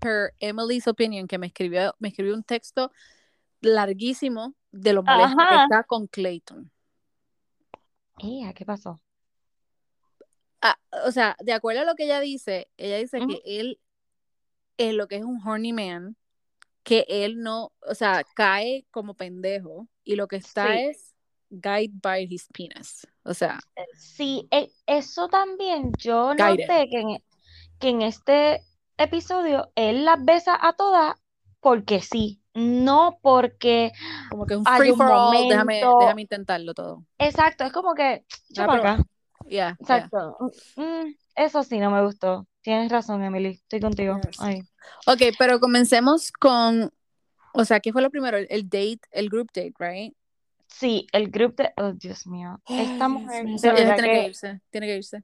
[0.00, 2.90] per Emily's opinion, que me escribió, me escribió un texto
[3.60, 6.70] larguísimo de lo molesto que está con Clayton.
[8.18, 9.00] Ea, ¿qué pasó?
[10.60, 13.80] Ah, o sea, de acuerdo a lo que ella dice, ella dice que él
[14.76, 16.16] es lo que es un horny man,
[16.82, 20.82] que él no, o sea, cae como pendejo y lo que está Sí.
[20.84, 21.14] es
[21.50, 23.06] guide by his penis.
[23.24, 23.60] O sea,
[23.96, 26.60] Sí, e- eso también yo Guided.
[26.68, 27.24] noté que en,
[27.78, 28.62] que en este
[28.96, 31.14] episodio él las besa a todas
[31.60, 32.40] porque sí.
[32.54, 33.92] no porque
[34.30, 35.98] Como que un hay free un for all, déjame, momento.
[36.00, 37.04] déjame intentarlo todo.
[37.18, 38.24] Exacto, es como que,
[38.58, 38.96] Ah, acá.
[39.46, 39.76] Yeah, yeah.
[39.80, 40.36] Exacto.
[40.76, 42.46] Mm, eso sí no me gustó.
[42.62, 43.50] Tienes razón, Emily.
[43.50, 44.18] Estoy contigo.
[44.38, 44.62] Ay.
[45.06, 46.92] Ok, pero comencemos con,
[47.52, 48.38] o sea, ¿qué fue lo primero?
[48.38, 50.14] El, date, el group date, right?
[50.68, 51.72] Sí, el grupo de.
[51.76, 52.60] Oh, Dios mío.
[52.66, 54.26] Esta mujer, Dios mío, tiene que que.
[54.26, 55.22] irse, tiene que irse.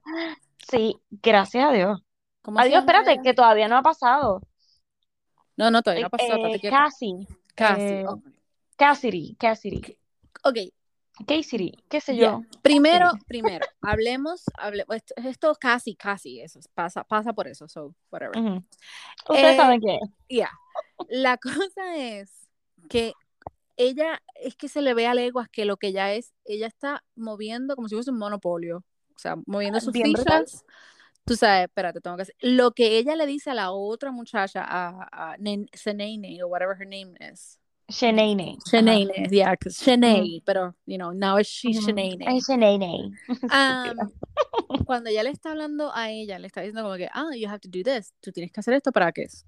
[0.69, 2.01] Sí, gracias a Dios.
[2.41, 4.41] ¿Cómo se Adiós, espérate, que todavía no ha pasado.
[5.57, 6.77] No, no, todavía no ha pasado, Eh, estate quieta.
[6.77, 7.27] Cassie.
[7.55, 7.81] Casi.
[7.81, 8.05] eh,
[8.77, 9.97] Cassidy.
[10.43, 10.57] Ok,
[11.27, 12.41] Cassidy, qué sé yo.
[12.61, 18.37] Primero, primero, hablemos, hable, esto, esto casi, casi, eso, pasa, pasa por eso, so, whatever.
[19.29, 19.99] Ustedes Eh, saben qué.
[20.29, 20.51] Ya.
[21.07, 21.37] La
[21.73, 22.49] cosa es
[22.89, 23.13] que
[23.77, 27.03] ella, es que se le ve a leguas que lo que ella es, ella está
[27.15, 28.83] moviendo como si fuese un monopolio.
[29.15, 30.45] O sea, moviendo sus Bien brutal.
[30.45, 30.65] fichas.
[31.25, 32.35] Tú sabes, espérate, tengo que hacer.
[32.39, 36.75] Lo que ella le dice a la otra muchacha, a, a Nen- Senene, o whatever
[36.79, 37.59] her name is.
[37.89, 38.57] Shanaine.
[38.65, 42.17] Shanae, yeah, 'cause Shanae, pero, you know, now it's she's Shanae.
[43.51, 44.11] Um,
[44.85, 47.59] cuando ella le está hablando a ella, le está diciendo como que, ah, you have
[47.59, 49.45] to do this, tú tienes que hacer esto para que es.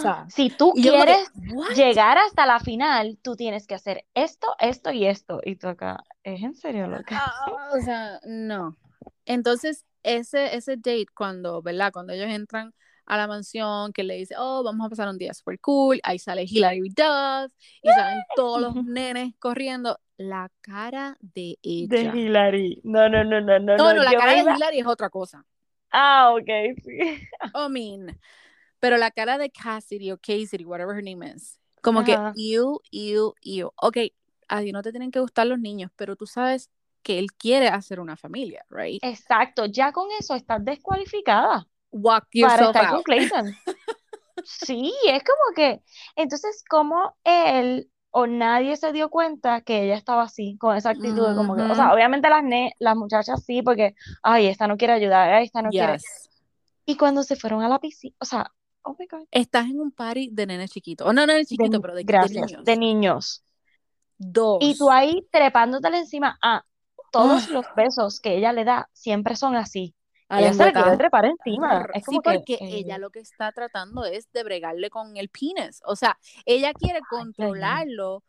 [0.00, 4.54] sea, si tú que, quieres "What?" llegar hasta la final, tú tienes que hacer esto,
[4.58, 5.40] esto y esto.
[5.44, 7.22] Y tú acá, ¿es en serio loca?
[7.24, 8.76] Ah, o sea, no.
[9.24, 11.92] Entonces, ese, ese date, cuando, ¿verdad?
[11.92, 12.74] Cuando ellos entran
[13.08, 16.18] a la mansión, que le dice, oh, vamos a pasar un día super cool, ahí
[16.18, 19.98] sale Hilary Duff, y salen todos los nenes corriendo.
[20.18, 22.12] La cara de De ella.
[22.12, 22.80] Hilary.
[22.84, 23.78] No, no, no, no, no.
[23.78, 25.44] No, no, la cara de iba- Hilary es otra cosa.
[25.92, 26.48] Ah, ok,
[26.84, 26.98] sí.
[27.54, 28.18] I mean,
[28.80, 32.04] pero la cara de Cassidy o Cassidy, whatever her name is, como Ajá.
[32.04, 33.70] que, you, you, you.
[33.76, 33.98] Ok,
[34.48, 36.70] a ti no te tienen que gustar los niños, pero tú sabes
[37.02, 39.02] que él quiere hacer una familia, right?
[39.02, 43.04] Exacto, ya con eso estás descualificada Walk para yourself estar con out.
[43.04, 43.54] Clayton.
[44.44, 45.82] Sí, es como que,
[46.14, 51.28] entonces, como él o nadie se dio cuenta que ella estaba así, con esa actitud
[51.28, 54.76] de como que, o sea, obviamente las, ne- las muchachas sí, porque, ay, esta no
[54.76, 55.94] quiere ayudar, ay, esta no quiere.
[55.94, 56.30] Yes.
[56.86, 58.50] Y cuando se fueron a la piscina, o sea,
[58.82, 61.06] oh my God, Estás en un party de nenes chiquitos.
[61.06, 62.64] O no, no de de chiquitos, pero de, de gracias, niños.
[62.64, 63.44] de niños.
[64.16, 64.58] Dos.
[64.60, 66.62] Y tú ahí trepándotele encima a
[67.10, 67.52] todos Ah.
[67.52, 69.94] los besos que ella le da, siempre son así.
[70.30, 71.86] A Ella se le quiere trepar encima.
[71.94, 75.16] Es Sí, como que, porque eh, ella lo que está tratando es de bregarle con
[75.16, 75.80] el penis.
[75.86, 78.22] O sea, ella quiere controlarlo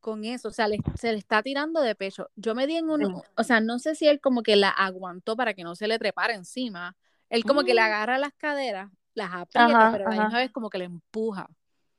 [0.00, 0.48] con eso.
[0.48, 2.28] O sea, le- se le está tirando de pecho.
[2.36, 3.06] Yo me di en un.
[3.06, 3.22] Sí.
[3.36, 5.98] O sea, no sé si él como que la aguantó para que no se le
[5.98, 6.94] trepara encima.
[7.30, 7.84] Él como que le Mm.
[7.84, 10.24] agarra las caderas, las aprieta, Ajá, pero a la ajá.
[10.24, 11.48] misma vez como que le empuja.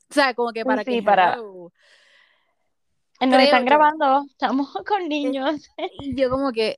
[0.09, 1.03] O sea, como que para Sí, que.
[1.03, 1.71] para- hello.
[3.19, 3.65] Nos creo están yo.
[3.65, 5.67] grabando, estamos con niños.
[5.99, 6.77] Y yo como que,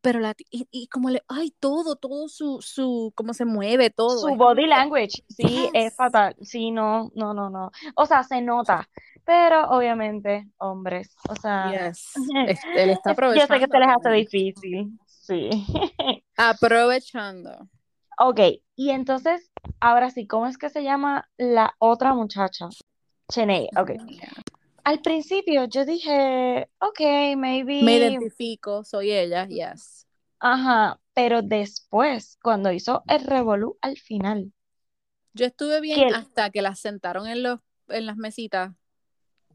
[0.00, 4.18] pero la, y, y como le, ay, todo, todo su, su, cómo se mueve, todo.
[4.28, 6.34] Su body language, sí, es fatal.
[6.42, 7.70] Sí, no, no, no, no.
[7.96, 8.88] O sea, se nota,
[9.24, 12.12] pero obviamente, hombres, o sea, Yes.
[12.46, 13.66] Es- él está yo sé que aprovechando.
[13.72, 14.98] se les hace difícil.
[15.06, 15.50] Sí.
[16.36, 17.68] Aprovechando.
[18.18, 18.40] Ok,
[18.76, 19.50] y entonces,
[19.80, 22.68] ahora sí, ¿cómo es que se llama la otra muchacha?
[23.28, 23.92] Cheney, ok.
[24.90, 27.00] Al principio yo dije, ok,
[27.36, 27.80] maybe.
[27.84, 30.04] Me identifico, soy ella, yes.
[30.40, 34.52] Ajá, pero después, cuando hizo el revolú al final,
[35.32, 38.72] Yo estuve bien hasta que las sentaron en los, en las mesitas,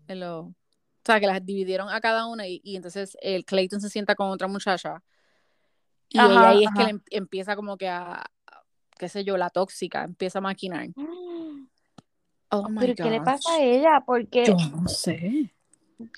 [0.08, 0.56] en los, o
[1.04, 4.30] sea, que las dividieron a cada una y, y entonces el Clayton se sienta con
[4.30, 5.04] otra muchacha
[6.08, 8.24] y Ajá, ahí es que le em- empieza como que a,
[8.98, 10.88] qué sé yo, la tóxica, empieza a maquinar.
[12.60, 14.04] Oh my Pero ¿qué le pasa a ella?
[14.06, 15.54] Porque Yo no sé.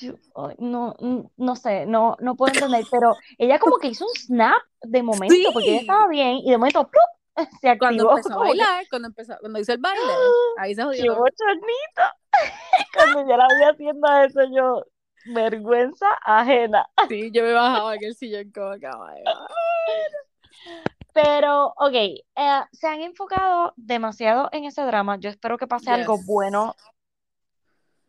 [0.01, 0.13] yo,
[0.57, 0.95] no,
[1.37, 5.51] no sé, no, no puedo entender, pero ella como que hizo un snap de momento,
[5.53, 7.47] porque ella estaba bien y de momento ¡plup!
[7.61, 10.01] se Cuando activó empezó a como que, bailar, cuando empezó, cuando hizo el baile,
[10.57, 12.01] ahí se ¡qué jodió bochornito!
[12.93, 14.83] Cuando yo la vi haciendo eso, yo,
[15.33, 16.85] vergüenza ajena.
[17.07, 19.27] Sí, yo me bajaba en el sillón como oh God.
[21.23, 22.21] Pero, ok, eh,
[22.71, 25.17] se han enfocado demasiado en ese drama.
[25.19, 26.25] Yo espero que pase algo Yes.
[26.27, 26.75] bueno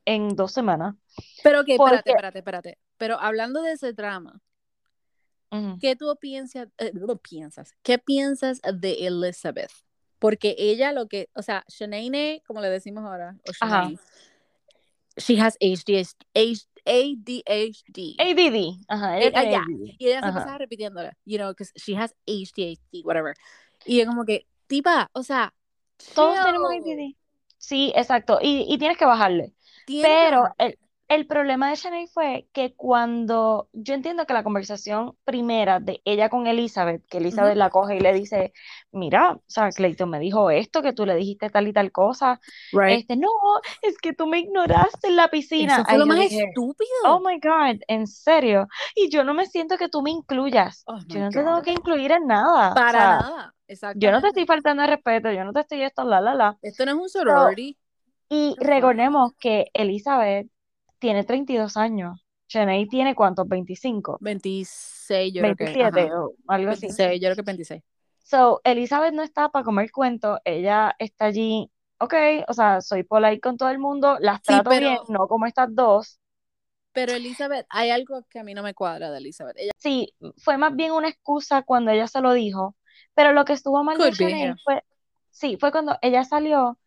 [0.04, 0.94] en dos semanas.
[1.42, 2.78] Pero que, Porque- espérate, espérate, espérate.
[2.98, 4.40] Pero hablando de ese drama,
[5.50, 5.78] Ujú.
[5.80, 7.72] ¿qué tú piensas, eh, no piensas?
[7.82, 9.70] ¿Qué piensas de Elizabeth?
[10.18, 13.52] Porque ella lo que, o sea, Shanae, como le decimos ahora, o.
[13.52, 13.98] Shanae,
[15.16, 18.16] she has ADHD, ADHD.
[18.18, 18.84] ADD.
[18.88, 19.56] Ajá, ella tiene.
[19.56, 19.94] ADD.
[19.98, 20.34] Y ella se Ajá.
[20.38, 23.34] pasaba repitiéndola, you know, because she has ADHD, whatever.
[23.84, 25.54] Y yo como que, tipa, o sea,
[26.14, 26.44] Todos chill.
[26.44, 27.16] tenemos ADD.
[27.58, 28.38] Sí, exacto.
[28.40, 29.52] Y, y tienes que bajarle.
[29.84, 30.78] Tiene que Pero el,
[31.08, 36.28] el problema de Shanae fue que cuando yo entiendo que la conversación primera de ella
[36.28, 38.52] con Elizabeth, que Elizabeth la coge y le dice,
[38.92, 42.40] mira, o sea, Clayton me dijo esto, que tú le dijiste tal y tal cosa,
[42.72, 43.00] Right.
[43.00, 43.28] este, no,
[43.82, 45.74] es que tú me ignoraste en la piscina.
[45.76, 46.88] Eso fue lo más dije, estúpido.
[47.06, 48.68] Oh my God, en serio.
[48.94, 50.82] Y yo no me siento que tú me incluyas.
[50.86, 52.72] Oh Yo no te tengo que incluir en nada.
[52.72, 53.54] O Para sea, nada.
[53.94, 56.58] yo no te estoy faltando el respeto, yo no te estoy esto, la, la, la.
[56.62, 57.76] Esto no es un So, sorority.
[58.28, 60.48] y recordemos que Elizabeth
[60.98, 62.24] tiene 32 años.
[62.48, 65.64] Shanae tiene cuántos, 25, 26, yo creo que.
[65.64, 66.86] 27 o algo así.
[66.86, 67.82] 26, yo creo que 26.
[68.24, 72.14] So, Elizabeth no está para comer cuento, ella está allí, ok,
[72.46, 75.46] o sea, soy polite con todo el mundo, las Sí, trato bien, pero, no como
[75.46, 76.20] estas dos.
[76.92, 79.56] pero Elizabeth, hay algo que a mí no me cuadra de Elizabeth.
[79.58, 82.76] Ella Sí, fue más bien una excusa cuando ella se lo dijo,
[83.14, 84.56] pero lo que estuvo mal de yeah.
[84.62, 84.84] fue,
[85.30, 86.78] sí, fue cuando ella salió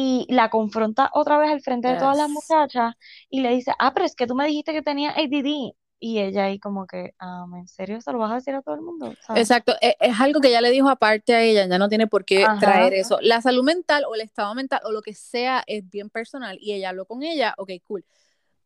[0.00, 2.94] y la confronta otra vez al frente de todas las muchachas
[3.28, 5.72] y le dice, ah, pero es que tú me dijiste que tenía ADD.
[5.98, 8.76] Y ella ahí como que, ah, ¿en serio se lo vas a decir a todo
[8.76, 9.12] el mundo?
[9.26, 9.42] ¿Sabes?
[9.42, 12.24] Exacto, e- es, algo que ya le dijo aparte a ella, ya no tiene por
[12.24, 13.18] qué Ajá, traer eso.
[13.22, 16.74] La salud mental o el estado mental o lo que sea es bien personal y
[16.74, 18.04] ella habló con ella, ok, cool.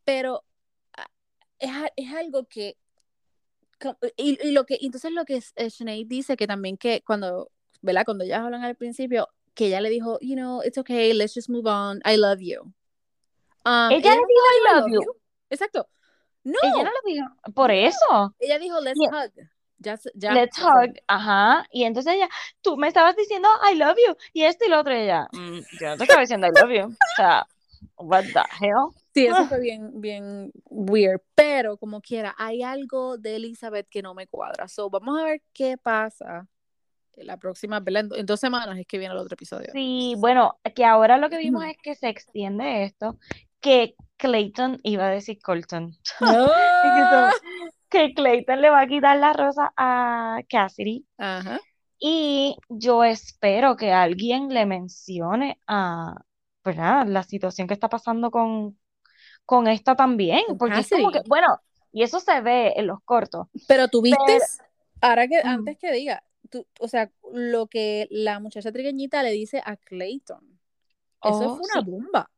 [0.05, 0.45] Pero
[0.99, 1.07] ah,
[1.59, 2.77] es, es algo que,
[4.19, 8.05] y, y lo que, entonces lo que es- Sinead dice que también que cuando, ¿verdad?
[8.05, 11.49] Cuando ellas hablan al principio, que ella le dijo, you know, it's okay, let's just
[11.51, 12.63] move on, I love you.
[13.65, 15.03] Um, ella ella le dijo I love you.
[15.03, 15.17] you.
[15.51, 15.89] Exacto.
[16.45, 17.27] No, Ella no lo dijo.
[17.55, 18.35] Por eso.
[18.41, 19.33] Ella dijo, let's Y- hug.
[19.85, 20.85] Se- ya, Let's ya fue.
[20.89, 21.67] hug, ajá.
[21.73, 22.29] Y entonces ella,
[22.61, 24.93] tú me estabas diciendo I love you y esto y lo otro.
[24.95, 26.85] Y ella, "Mm, yo no te estaba diciendo I love you.
[26.87, 27.47] O sea,
[27.97, 28.91] what the hell?
[29.13, 34.03] Sí, eso Ah, fue bien, bien weird, pero como quiera, hay algo de Elizabeth que
[34.03, 34.69] no me cuadra.
[34.69, 36.47] So, vamos a ver qué pasa
[37.17, 38.07] la próxima, ¿verdad?
[38.17, 39.69] En, dos semanas es que viene el otro episodio.
[39.73, 43.19] Sí, bueno, que ahora lo que vimos es que se extiende esto,
[43.61, 45.97] que Clayton iba a decir Colton.
[46.21, 47.31] No.
[47.89, 51.05] Que Clayton le va a quitar la rosa a Cassidy.
[51.19, 51.61] Ajá.
[51.99, 56.17] Y yo espero que alguien le mencione a,
[56.65, 57.07] ¿verdad?
[57.07, 58.79] La situación que está pasando con,
[59.45, 61.61] con esta también, porque es como que, bueno,
[61.93, 64.45] y eso se ve en los cortos, Pero tú viste, pero,
[65.01, 69.63] ahora que, antes que diga, tú, o sea, lo que la muchacha trigueñita le dice
[69.67, 70.61] a Clayton,
[71.23, 72.31] eso oh, fue una sí, bomba.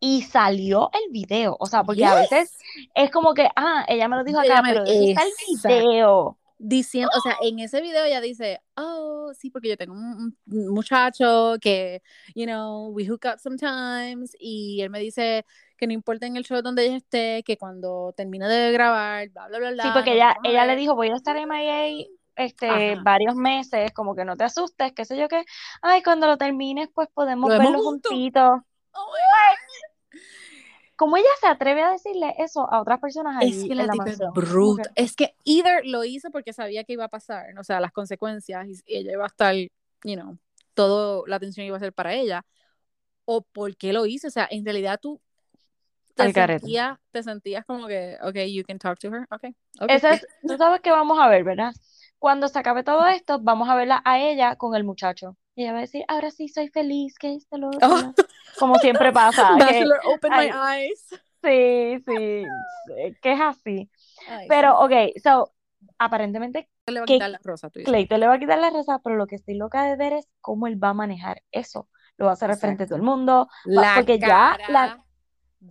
[0.00, 2.64] y salió el video, o sea, porque a veces Yes.
[2.94, 6.38] es como que, ah, ella me lo dijo acá, me- pero ¿dónde está el video?
[6.58, 10.68] diciendo, o sea, en ese video ella dice, oh, sí, porque yo tengo un, un
[10.74, 12.02] muchacho que,
[12.34, 15.44] you know, we hook up sometimes, y él me dice
[15.76, 19.48] que no importa en el show donde ella esté, que cuando termine de grabar, bla,
[19.48, 22.06] bla, bla, Sí, porque nos ella, ella le dijo, voy a estar en MIA
[22.38, 23.02] este, Ajá.
[23.02, 25.44] varios meses, como que no te asustes, qué sé yo qué.
[25.82, 28.60] Ay, cuando lo termines, pues podemos Lo verlo juntitos.
[28.92, 30.18] Oh my
[30.98, 33.48] ¿Cómo ella se atreve a decirle eso a otras personas God.
[33.48, 34.18] Es que en la es?
[34.18, 34.90] Como que, bruta.
[34.96, 38.66] Es que either lo hizo porque sabía que iba a pasar, o sea, las consecuencias,
[38.84, 40.36] y ella iba a estar, you know,
[40.74, 42.44] todo la atención iba a ser para ella,
[43.24, 45.20] o por qué lo hizo, o sea, en realidad tú
[46.14, 49.96] te sentías, te sentías como que, okay, you can talk to her, okay, okay.
[49.96, 51.72] Esa es, tú sabes que vamos a ver, ¿verdad?
[52.18, 55.36] Cuando se acabe todo esto, vamos a verla a ella con el muchacho.
[55.54, 58.14] Y ella va a decir, ahora sí soy feliz, que esto, lo Oh, la-".
[58.58, 61.08] Como siempre pasa, que, open my eyes.
[61.42, 62.44] sí, sí,
[62.86, 63.90] sí, que es así.
[64.28, 64.48] Ay.
[64.48, 64.92] Pero, ok,
[65.22, 65.52] so,
[65.98, 67.80] aparentemente Le va a quitar la rosa, tú.
[67.84, 70.28] Clayton le va a quitar la rosa, pero lo que estoy loca de ver es
[70.40, 71.88] cómo él va a manejar eso.
[72.16, 73.18] Lo va a hacer al frente de todo el Exacto.
[73.18, 75.04] mundo, La porque ya la,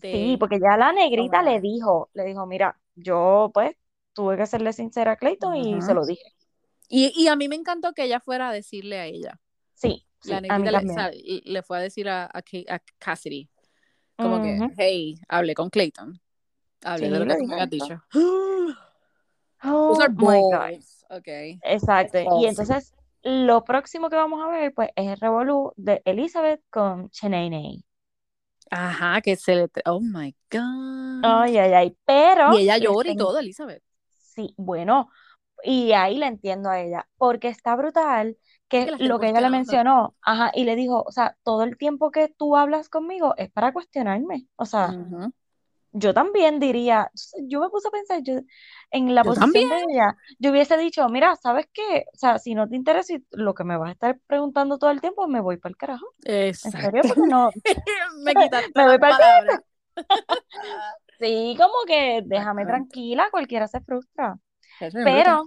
[0.01, 3.75] sí, porque ya la negrita le dijo, le dijo, mira, yo pues
[4.13, 6.36] tuve que serle sincera a Clayton y se lo dije.
[6.89, 9.39] Y, y a mí me encantó que ella fuera a decirle a ella.
[9.73, 13.49] Sí, sí, La a mí le, sea, le fue a decir a, a, a Cassidy,
[14.17, 14.73] como que, Ujú.
[14.77, 16.19] hey, hablé con Clayton.
[16.83, 17.67] Hablé de Sí, lo le que tú me eso.
[17.69, 18.03] dicho.
[18.13, 18.75] Oh
[19.63, 20.79] Those are my God.
[21.11, 21.59] Okay.
[21.63, 22.19] Exacto.
[22.41, 27.09] Y entonces, lo próximo que vamos a ver, pues, es el revolú de Elizabeth con
[27.09, 27.83] Cheney.
[28.69, 29.67] Ajá, que se le...
[29.85, 30.61] Oh, my God.
[31.23, 31.97] Ay, ay, ay.
[32.05, 33.83] Pero, Y ella llora y todo, Elizabeth.
[34.09, 35.09] sí, bueno,
[35.63, 38.37] y ahí la entiendo a ella, porque está brutal
[38.67, 42.11] que lo que ella le mencionó, ajá, y le dijo, o sea, todo el tiempo
[42.11, 44.47] que tú hablas conmigo es para cuestionarme.
[44.55, 44.93] O sea,
[45.93, 47.09] yo también diría,
[47.47, 48.39] yo me puse a pensar, yo
[48.91, 52.05] en la Yo posición de ella, yo hubiese dicho, mira, ¿sabes qué?
[52.13, 54.91] O sea, si no te interesa y lo que me vas a estar preguntando todo
[54.91, 56.05] el tiempo, me voy para el carajo.
[56.25, 57.49] En serio, porque no,
[58.23, 59.61] me quitaste Me voy las pa'l palabras.
[61.19, 64.37] sí, como que déjame tranquila, cualquiera se frustra.
[64.79, 65.13] Eso es brutal.
[65.23, 65.43] Pero,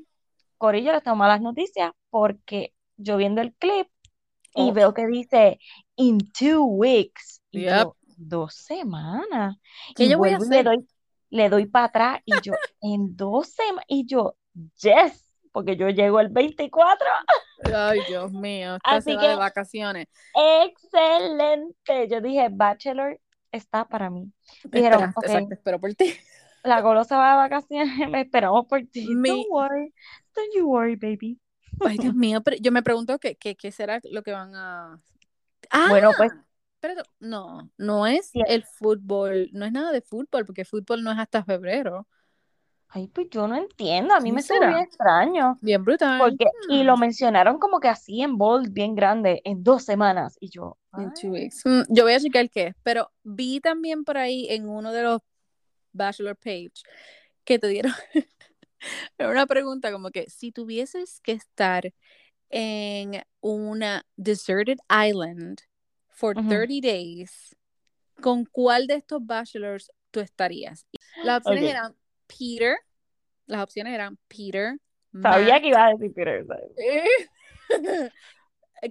[0.58, 3.88] Corillo, les tengo malas noticias porque yo viendo el clip
[4.54, 4.72] y Oh.
[4.72, 5.58] veo que dice
[5.96, 7.40] in two weeks.
[7.50, 7.78] Y Yep.
[7.78, 9.56] yo, dos semanas.
[9.96, 10.64] ¿Qué Y yo voy a y le hacer?
[10.64, 10.88] doy,
[11.30, 12.52] le doy para atrás y yo,
[12.82, 14.36] en dos semanas, y yo,
[14.82, 17.06] yes, porque yo llego el 24.
[17.74, 20.06] Ay, Dios mío, esta Así se va de que- vacaciones.
[20.34, 22.08] Excelente.
[22.08, 23.20] Yo dije, Bachelor
[23.52, 24.30] está para mí.
[24.64, 25.24] Dijeron, Espera, ok.
[25.24, 26.12] Exacto, espero por ti.
[26.62, 29.14] La golosa va de vacaciones, me esperamos por ti.
[29.14, 29.94] Mi- Don't worry,
[30.34, 31.38] don't you worry, baby.
[31.84, 35.00] Ay, Dios mío, pero yo me pregunto qué, qué, qué será lo que van a...
[35.70, 36.32] Ah, Bueno, pues-
[36.80, 38.40] Pero no, no es Sí.
[38.46, 42.06] el fútbol, no es nada de fútbol, porque fútbol no es hasta febrero.
[42.88, 44.66] Ay, pues yo no entiendo, a mí ¿Qué me será?
[44.68, 45.56] bien extraño.
[45.60, 46.18] Bien brutal.
[46.18, 50.36] Porque, y lo mencionaron como que así en bold, bien grande, en dos semanas.
[50.40, 51.62] Y yo, ay, two weeks.
[51.64, 55.02] Mm, Yo voy a checar qué es, pero vi también por ahí en uno de
[55.04, 55.20] los
[55.92, 56.72] Bachelor Page
[57.44, 57.92] que te dieron
[59.18, 61.92] una pregunta como que si tuvieses que estar
[62.50, 65.60] en una deserted island
[66.08, 66.48] for Ujú.
[66.48, 67.56] 30 days,
[68.20, 70.86] ¿con cuál de estos bachelors tú estarías?
[71.24, 72.76] Las opciones eran Peter,
[73.46, 74.78] las opciones eran Peter,
[75.22, 76.46] sabía Matt, que iba a decir Peter.
[76.46, 76.70] ¿sabes?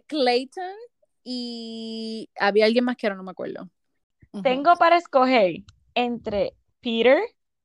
[0.08, 0.76] Clayton
[1.24, 3.70] y había alguien más que ahora no me acuerdo.
[4.43, 5.64] Tengo para escoger
[5.95, 7.22] entre Peter,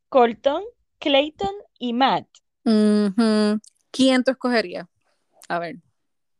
[0.08, 0.62] Colton,
[0.98, 2.26] Clayton y Matt.
[2.64, 4.86] ¿Quién tú escogerías?
[5.48, 5.76] A ver,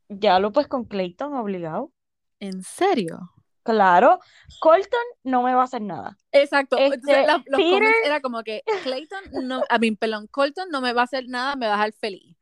[0.09, 1.93] Ya lo pues con Clayton obligado.
[2.41, 3.31] ¿en serio?
[3.63, 4.19] Claro,
[4.61, 6.19] Colton no me va a hacer nada.
[6.33, 6.77] Exacto.
[6.77, 10.81] Este, Entonces, la- los Peter- era como que Clayton no, a mí, perdón, Colton no
[10.83, 12.37] me va a hacer nada, me va a dejar feliz.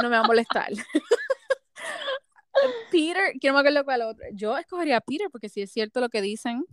[0.00, 0.70] No me va a molestar.
[2.90, 4.24] Peter, quiero me acuerdo cuál otro.
[4.32, 6.64] Yo escogería a Peter porque si es cierto lo que dicen.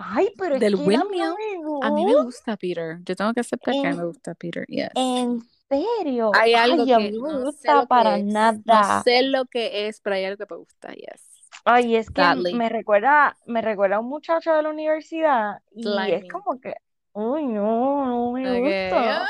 [0.00, 2.56] Ay, pero es Del que a mí windmill, no me A mí me gusta.
[2.56, 2.98] Peter.
[3.04, 4.64] Yo tengo que aceptar que a mí me En- gusta Peter.
[4.68, 4.90] Yes.
[4.94, 6.30] ¿En serio?
[6.34, 8.24] Hay algo Ay, a que mí me no gusta que para es.
[8.24, 8.58] nada.
[8.64, 10.92] No sé lo que es, pero hay algo que me gusta.
[10.92, 11.50] Yes.
[11.64, 12.22] Ay, es que
[12.54, 16.74] me recuerda, me recuerda a un muchacho de la universidad y es como que,
[17.12, 18.64] uy, no, no me Ok.
[18.64, 19.22] gusta.
[19.22, 19.28] Ah.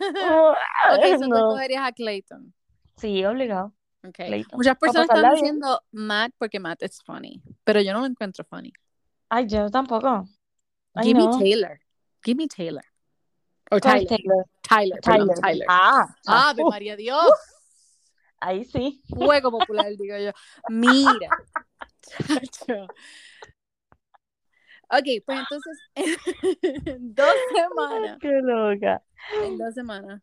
[0.94, 1.56] Ok, Ay, so tú no.
[1.56, 2.52] a Clayton.
[2.96, 3.72] Sí, obligado.
[4.04, 4.44] Okay.
[4.52, 8.72] Muchas personas están diciendo Matt porque Matt es funny, pero yo no lo encuentro funny.
[9.34, 10.28] Ay, yo tampoco.
[10.92, 11.30] Ay, Give no.
[11.30, 11.80] me Taylor.
[12.22, 12.84] Give me Taylor.
[13.70, 14.08] O ¿Cuál es Tyler.
[14.08, 14.44] Taylor?
[14.60, 15.40] Tyler, perdón, Tyler.
[15.40, 15.66] Tyler.
[15.70, 17.32] Ah, Ave uf, María Dios.
[18.40, 19.02] ahí sí.
[19.08, 20.32] Fuego popular, digo yo.
[20.68, 21.30] Mira.
[22.02, 22.82] Chacho.
[24.90, 28.18] Ok, pues entonces, en dos semanas.
[28.20, 29.02] Qué loca.
[29.42, 30.20] En dos semanas.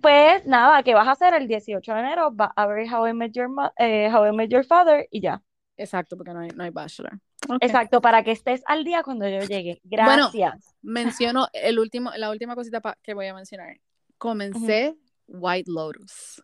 [0.00, 2.34] Pues nada, ¿qué vas a hacer el 18 de enero?
[2.34, 5.42] Va a ver How I Met Your, eh, How I Met Your Father y ya.
[5.76, 7.20] Exacto, porque no hay, no hay Bachelor.
[7.60, 9.80] Exacto, para que estés al día cuando yo llegue.
[9.84, 10.74] Bueno, Gracias.
[10.82, 13.78] Menciono el último, la última cosita que voy a mencionar.
[14.18, 16.40] Comencé White Lotus.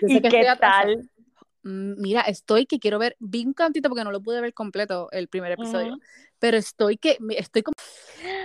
[0.00, 1.10] Sé ¿Y que qué tal?
[1.62, 5.08] Mm, Mira, estoy que quiero ver, vi un cantito porque no lo pude ver completo
[5.10, 5.98] el primer episodio,
[6.38, 7.74] pero estoy que, estoy como,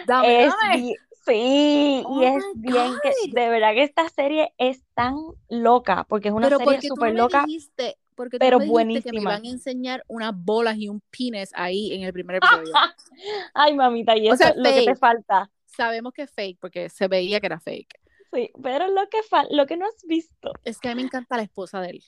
[0.07, 0.95] dame, Es dame.
[1.25, 5.15] sí, Oh y es my bien que, de verdad que esta serie es tan
[5.49, 9.21] loca, porque es una pero serie súper loca, dijiste, porque tú pero me que me
[9.21, 12.71] iban a enseñar unas bolas y un pines ahí en el primer episodio.
[13.53, 15.49] Ay, mamita, y O eso sea, es lo que te falta.
[15.65, 17.99] Sabemos que es fake porque se veía que era fake.
[18.31, 19.17] Sí, pero lo que
[19.49, 20.53] lo que no has visto.
[20.63, 22.03] Es que a mí me encanta la esposa de él.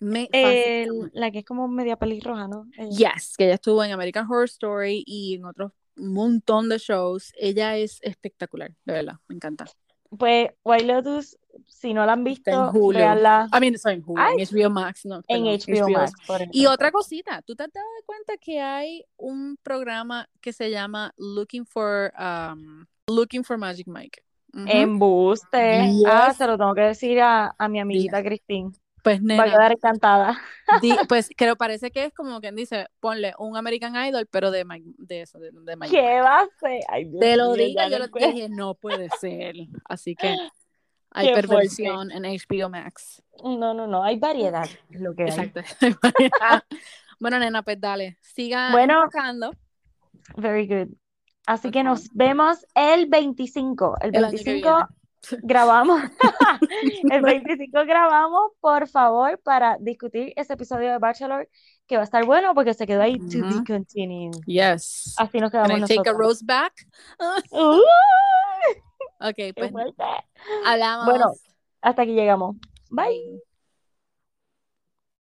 [0.00, 1.10] Me fascina.
[1.12, 2.66] la que es como media pelirroja, ¿no?
[2.76, 3.14] Ella.
[3.14, 7.32] Yes, que ella estuvo en American Horror Story y en otros montón de shows.
[7.36, 9.66] Ella es espectacular, de verdad, me encanta.
[10.16, 12.98] Pues White Lotus, si no la han Está en visto, Hulu.
[12.98, 16.12] véanla I mean, sorry, en Hulu, en HBO Max, no, en HBO Max.
[16.26, 20.70] por Y otra cosita, ¿tú te has dado cuenta que hay un programa que se
[20.70, 24.22] llama Looking for um, Looking for Magic Mike?
[24.54, 24.64] Ujú.
[24.66, 25.92] Embuste.
[25.92, 26.04] Yes.
[26.06, 28.22] Ah, se lo tengo que decir a, a mi amiguita.
[29.02, 30.38] Pues Va a nena, quedar encantada.
[30.82, 34.64] di- pues creo parece que es como quien dice, ponle un American Idol, pero de
[34.64, 35.90] Mike, de eso, de, de Mike.
[35.96, 36.80] ¿Qué va a ser?
[36.88, 39.54] Ay, Dios Te lo digo, yo lo dije, no puede ser.
[39.84, 40.36] Así que
[41.10, 43.22] hay perversión en HBO Max.
[43.42, 45.28] No, no, no, hay variedad, lo que hay.
[45.28, 45.60] Exacto.
[47.20, 48.18] bueno, nena, pues dale.
[48.20, 49.04] Siga Bueno.
[49.04, 49.52] enfocando.
[50.36, 50.88] Very good.
[51.46, 53.96] Así que nos vemos el 25.
[54.02, 54.88] El El año que 25
[55.42, 56.02] grabamos.
[57.10, 61.48] el 25 grabamos, por favor, para discutir ese episodio de Bachelor
[61.86, 64.34] que va a estar bueno porque se quedó ahí to be continued.
[64.46, 65.14] Yes.
[65.16, 66.18] Así nos Can quedamos I take a nosotros.
[66.18, 66.74] rose back?
[69.20, 69.72] Ok, ¡Qué pues
[70.64, 71.06] hablamos.
[71.06, 71.32] Bueno,
[71.82, 72.56] hasta aquí llegamos.
[72.90, 73.42] Bye.